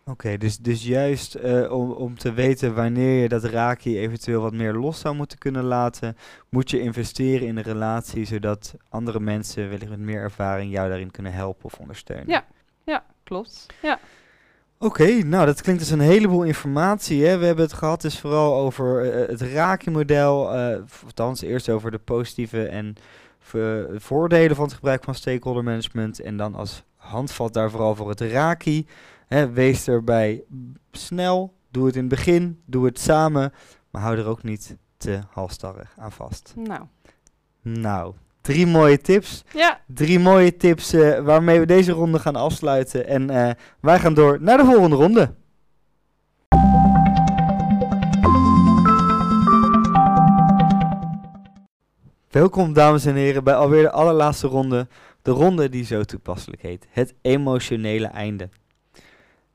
Oké, 0.09 0.37
dus, 0.37 0.57
dus 0.57 0.83
juist 0.83 1.35
eh, 1.35 1.71
om, 1.71 1.91
om 1.91 2.17
te 2.17 2.33
weten 2.33 2.75
wanneer 2.75 3.21
je 3.21 3.29
dat 3.29 3.43
raakje 3.43 3.97
eventueel 3.97 4.41
wat 4.41 4.53
meer 4.53 4.73
los 4.73 4.99
zou 4.99 5.15
moeten 5.15 5.37
kunnen 5.37 5.63
laten, 5.63 6.17
moet 6.49 6.69
je 6.69 6.79
investeren 6.81 7.47
in 7.47 7.57
een 7.57 7.63
relatie, 7.63 8.25
zodat 8.25 8.75
andere 8.89 9.19
mensen 9.19 9.69
wellicht 9.69 9.89
met 9.89 9.99
meer 9.99 10.21
ervaring 10.21 10.71
jou 10.71 10.89
daarin 10.89 11.11
kunnen 11.11 11.33
helpen 11.33 11.65
of 11.65 11.79
ondersteunen. 11.79 12.27
Ja. 12.29 12.45
Ja, 12.83 13.05
klopt. 13.23 13.65
Ja. 13.81 13.99
Oké, 14.79 15.05
nou 15.23 15.45
dat 15.45 15.61
klinkt 15.61 15.81
dus 15.81 15.91
een 15.91 15.99
heleboel 15.99 16.43
informatie. 16.43 17.25
Hè? 17.25 17.37
We 17.37 17.45
hebben 17.45 17.65
het 17.65 17.73
gehad 17.73 18.01
dus 18.01 18.19
vooral 18.19 18.55
over 18.55 19.11
eh, 19.11 19.27
het 19.27 19.41
raakje-model, 19.41 20.53
eh, 20.53 20.81
of 20.83 21.03
althans 21.05 21.41
eerst 21.41 21.69
over 21.69 21.91
de 21.91 21.97
positieve 21.97 22.65
en 22.65 22.95
vo- 23.39 23.85
voordelen 23.95 24.55
van 24.55 24.65
het 24.65 24.73
gebruik 24.73 25.03
van 25.03 25.15
stakeholder 25.15 25.63
management 25.63 26.19
en 26.19 26.37
dan 26.37 26.55
als 26.55 26.83
handvat 26.95 27.53
daar 27.53 27.69
vooral 27.71 27.95
voor 27.95 28.09
het 28.09 28.21
raki. 28.21 28.85
Wees 29.27 29.87
erbij 29.87 30.43
snel, 30.91 31.53
doe 31.71 31.85
het 31.85 31.95
in 31.95 32.01
het 32.01 32.09
begin, 32.09 32.61
doe 32.65 32.85
het 32.85 32.99
samen, 32.99 33.53
maar 33.89 34.01
hou 34.01 34.17
er 34.17 34.25
ook 34.25 34.43
niet 34.43 34.77
te 34.97 35.19
halstarrig 35.29 35.93
aan 35.97 36.11
vast. 36.11 36.53
Nou, 36.55 36.81
Nou, 37.61 38.13
Drie 38.41 38.67
mooie 38.67 39.01
tips. 39.01 39.43
Ja, 39.53 39.79
Drie 39.87 40.19
mooie 40.19 40.57
tips 40.57 40.93
eh, 40.93 41.19
waarmee 41.19 41.59
we 41.59 41.65
deze 41.65 41.91
ronde 41.91 42.19
gaan 42.19 42.35
afsluiten. 42.35 43.07
En 43.07 43.29
eh, 43.29 43.51
wij 43.79 43.99
gaan 43.99 44.13
door 44.13 44.41
naar 44.41 44.57
de 44.57 44.65
volgende 44.65 44.95
ronde. 44.95 45.33
Welkom 52.29 52.73
dames 52.73 53.05
en 53.05 53.15
heren 53.15 53.43
bij 53.43 53.55
alweer 53.55 53.81
de 53.81 53.91
allerlaatste 53.91 54.47
ronde. 54.47 54.87
De 55.21 55.31
ronde 55.31 55.69
die 55.69 55.85
zo 55.85 56.03
toepasselijk 56.03 56.61
heet. 56.61 56.87
Het 56.89 57.13
emotionele 57.21 58.07
einde. 58.07 58.49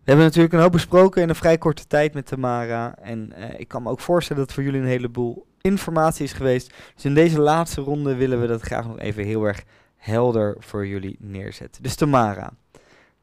We 0.05 0.09
hebben 0.11 0.27
natuurlijk 0.27 0.55
een 0.55 0.61
hoop 0.61 0.73
besproken 0.73 1.23
in 1.23 1.29
een 1.29 1.35
vrij 1.35 1.59
korte 1.59 1.87
tijd 1.87 2.15
met 2.15 2.27
Tamara. 2.27 2.95
En 3.03 3.33
eh, 3.33 3.61
ik 3.61 3.69
kan 3.69 3.83
me 3.83 3.91
ook 3.91 4.01
voorstellen 4.01 4.45
dat 4.45 4.55
voor 4.55 4.63
jullie 4.63 4.81
een 4.81 4.87
heleboel 4.87 5.47
informatie 5.61 6.25
is 6.25 6.33
geweest. 6.33 6.75
Dus 6.95 7.05
in 7.05 7.15
deze 7.15 7.41
laatste 7.41 7.81
ronde 7.81 8.15
willen 8.15 8.41
we 8.41 8.47
dat 8.47 8.61
graag 8.61 8.87
nog 8.87 8.99
even 8.99 9.25
heel 9.25 9.45
erg 9.45 9.63
helder 9.97 10.57
voor 10.59 10.87
jullie 10.87 11.17
neerzetten. 11.19 11.83
Dus 11.83 11.95
Tamara, 11.95 12.51
we 12.73 12.79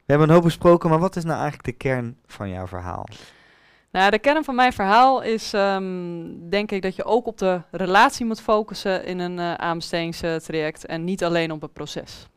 hebben 0.06 0.28
een 0.28 0.34
hoop 0.34 0.44
besproken, 0.44 0.90
maar 0.90 1.00
wat 1.00 1.16
is 1.16 1.24
nou 1.24 1.40
eigenlijk 1.40 1.66
de 1.66 1.72
kern 1.72 2.18
van 2.28 2.50
jouw 2.50 2.68
verhaal? 2.68 3.06
nou, 3.92 4.12
de 4.12 4.20
kern 4.20 4.44
van 4.44 4.56
mijn 4.56 4.74
verhaal 4.74 5.22
is 5.22 5.54
ehm, 5.54 6.50
denk 6.50 6.72
ik 6.72 6.82
dat 6.82 6.96
je 6.96 7.06
ook 7.06 7.28
op 7.28 7.38
de 7.38 7.62
relatie 7.72 8.26
moet 8.26 8.42
focussen 8.42 9.06
in 9.06 9.20
een 9.20 9.38
uh, 9.38 9.54
aanbestedingstraject 9.54 10.86
en 10.86 11.04
niet 11.04 11.24
alleen 11.24 11.52
op 11.52 11.62
het 11.62 11.74
proces. 11.74 12.28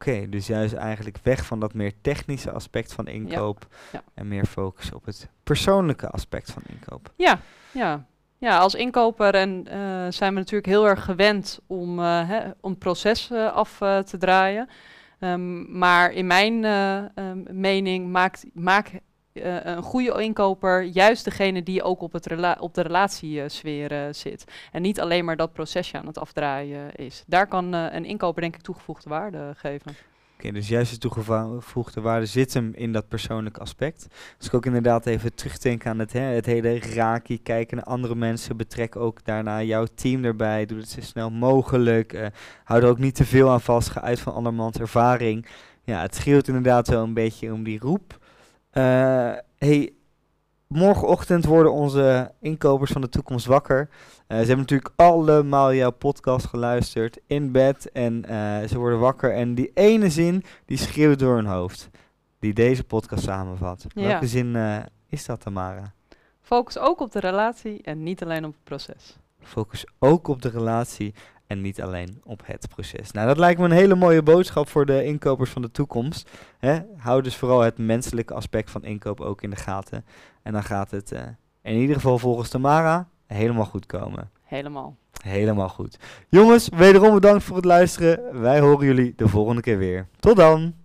Oké, 0.00 0.28
dus 0.28 0.46
juist 0.46 0.74
eigenlijk 0.74 1.18
weg 1.22 1.44
van 1.44 1.60
dat 1.60 1.74
meer 1.74 1.92
technische 2.00 2.50
aspect 2.50 2.92
van 2.92 3.06
inkoop 3.06 3.66
ja. 3.92 4.02
en 4.14 4.28
meer 4.28 4.46
focus 4.46 4.92
op 4.92 5.04
het 5.04 5.28
persoonlijke 5.42 6.08
aspect 6.08 6.50
van 6.50 6.62
inkoop. 6.66 7.12
Ja, 7.16 7.40
ja. 7.72 8.06
Ja, 8.38 8.58
als 8.58 8.74
inkoper 8.74 9.34
en, 9.34 9.66
eh, 9.66 10.06
zijn 10.08 10.32
we 10.32 10.38
natuurlijk 10.38 10.66
heel 10.66 10.88
erg 10.88 11.04
gewend 11.04 11.60
om, 11.66 11.98
hè, 11.98 12.50
om 12.60 12.78
proces 12.78 13.30
eh, 13.30 13.52
af 13.52 13.76
te 13.78 14.16
draaien. 14.18 14.68
Ehm, 15.18 15.78
maar 15.78 16.12
in 16.12 16.26
mijn 16.26 16.60
mening 17.50 18.12
maakt, 18.12 18.44
maakt 18.52 18.92
eh, 19.32 19.64
een 19.64 19.82
goede 19.82 20.22
inkoper 20.22 20.82
juist 20.82 21.24
degene 21.24 21.62
die 21.62 21.82
ook 21.82 22.00
op, 22.00 22.12
het 22.12 22.58
op 22.60 22.74
de 22.74 22.82
relatiesfeer 22.82 23.92
eh, 23.92 24.12
zit. 24.12 24.44
En 24.72 24.82
niet 24.82 25.00
alleen 25.00 25.24
maar 25.24 25.36
dat 25.36 25.52
procesje 25.52 25.98
aan 25.98 26.06
het 26.06 26.18
afdraaien 26.18 26.94
is. 26.94 27.24
Daar 27.26 27.46
kan 27.46 27.74
eh, 27.74 27.86
een 27.90 28.04
inkoper 28.04 28.42
denk 28.42 28.54
ik 28.54 28.62
toegevoegde 28.62 29.08
waarde 29.08 29.52
geven. 29.56 29.96
Oké, 30.42 30.52
dus 30.52 30.68
juist 30.68 30.92
de 30.92 30.98
toegevoegde 30.98 32.00
waarde 32.00 32.26
zit 32.26 32.54
hem 32.54 32.72
in 32.74 32.92
dat 32.92 33.08
persoonlijke 33.08 33.60
aspect. 33.60 34.06
Als 34.38 34.46
ik 34.46 34.54
ook 34.54 34.66
inderdaad 34.66 35.06
even 35.06 35.34
terugdenk 35.34 35.86
aan 35.86 35.98
het, 35.98 36.12
hè, 36.12 36.20
het 36.20 36.46
hele 36.46 36.78
raki, 36.78 37.42
kijken 37.42 37.76
naar 37.76 37.86
andere 37.86 38.14
mensen, 38.14 38.56
betrek 38.56 38.96
ook 38.96 39.24
daarna 39.24 39.62
jouw 39.62 39.86
team 39.94 40.24
erbij, 40.24 40.66
doe 40.66 40.78
het 40.78 40.88
zo 40.88 41.00
snel 41.00 41.30
mogelijk, 41.30 42.12
eh, 42.12 42.26
hou 42.64 42.82
er 42.82 42.88
ook 42.88 42.98
niet 42.98 43.14
te 43.14 43.24
veel 43.24 43.50
aan 43.50 43.60
vast, 43.60 43.88
ga 43.88 44.00
uit 44.00 44.20
van 44.20 44.34
andermans 44.34 44.78
ervaring. 44.78 45.46
Ja, 45.84 46.00
het 46.00 46.14
scheelt 46.14 46.48
inderdaad 46.48 46.88
wel 46.88 47.02
een 47.02 47.14
beetje 47.14 47.52
om 47.52 47.62
die 47.62 47.78
roep. 47.78 48.18
Eh, 48.70 49.32
hey, 49.58 49.92
morgenochtend 50.66 51.44
worden 51.44 51.72
onze 51.72 52.32
inkopers 52.40 52.92
van 52.92 53.00
de 53.00 53.08
toekomst 53.08 53.46
wakker. 53.46 53.88
Eh, 54.26 54.26
ze 54.26 54.46
hebben 54.46 54.56
natuurlijk 54.56 54.92
allemaal 54.96 55.74
jouw 55.74 55.90
podcast 55.90 56.46
geluisterd 56.46 57.18
in 57.26 57.52
bed 57.52 57.92
en 57.92 58.24
eh, 58.24 58.68
ze 58.68 58.78
worden 58.78 58.98
wakker 58.98 59.34
en 59.34 59.54
die 59.54 59.70
ene 59.74 60.10
zin 60.10 60.44
die 60.64 60.76
schreeuwt 60.76 61.18
door 61.18 61.34
hun 61.34 61.46
hoofd, 61.46 61.90
die 62.38 62.52
deze 62.52 62.84
podcast 62.84 63.24
samenvat. 63.24 63.84
Ja. 63.88 64.06
Welke 64.06 64.26
zin 64.26 64.56
is 65.08 65.26
dat, 65.26 65.40
Tamara? 65.40 65.92
Focus 66.40 66.78
ook 66.78 67.00
op 67.00 67.12
de 67.12 67.20
relatie 67.20 67.82
en 67.82 68.02
niet 68.02 68.22
alleen 68.22 68.44
op 68.44 68.52
het 68.52 68.64
proces. 68.64 69.16
Focus 69.40 69.86
ook 69.98 70.28
op 70.28 70.42
de 70.42 70.48
relatie 70.48 71.14
en 71.50 71.60
niet 71.60 71.82
alleen 71.82 72.20
op 72.24 72.42
het 72.44 72.68
proces. 72.68 73.10
Nou, 73.10 73.26
dat 73.26 73.38
lijkt 73.38 73.58
me 73.58 73.64
een 73.64 73.70
hele 73.70 73.94
mooie 73.94 74.22
boodschap 74.22 74.68
voor 74.68 74.86
de 74.86 75.04
inkopers 75.04 75.50
van 75.50 75.62
de 75.62 75.70
toekomst. 75.70 76.30
Hè? 76.58 76.78
Hou 76.96 77.22
dus 77.22 77.36
vooral 77.36 77.60
het 77.60 77.78
menselijke 77.78 78.34
aspect 78.34 78.70
van 78.70 78.84
inkoop 78.84 79.20
ook 79.20 79.42
in 79.42 79.50
de 79.50 79.56
gaten. 79.56 80.04
En 80.42 80.52
dan 80.52 80.62
gaat 80.62 80.90
het 80.90 81.12
eh, 81.12 81.22
in 81.62 81.76
ieder 81.76 81.94
geval 81.94 82.18
volgens 82.18 82.48
Tamara 82.48 83.08
helemaal 83.26 83.64
goed 83.64 83.86
komen. 83.86 84.30
Helemaal. 84.44 84.96
Helemaal 85.22 85.68
goed. 85.68 85.98
Jongens, 86.28 86.68
wederom 86.68 87.14
bedankt 87.14 87.44
voor 87.44 87.56
het 87.56 87.64
luisteren. 87.64 88.40
Wij 88.40 88.60
horen 88.60 88.86
jullie 88.86 89.12
de 89.16 89.28
volgende 89.28 89.62
keer 89.62 89.78
weer. 89.78 90.06
Tot 90.18 90.36
dan! 90.36 90.79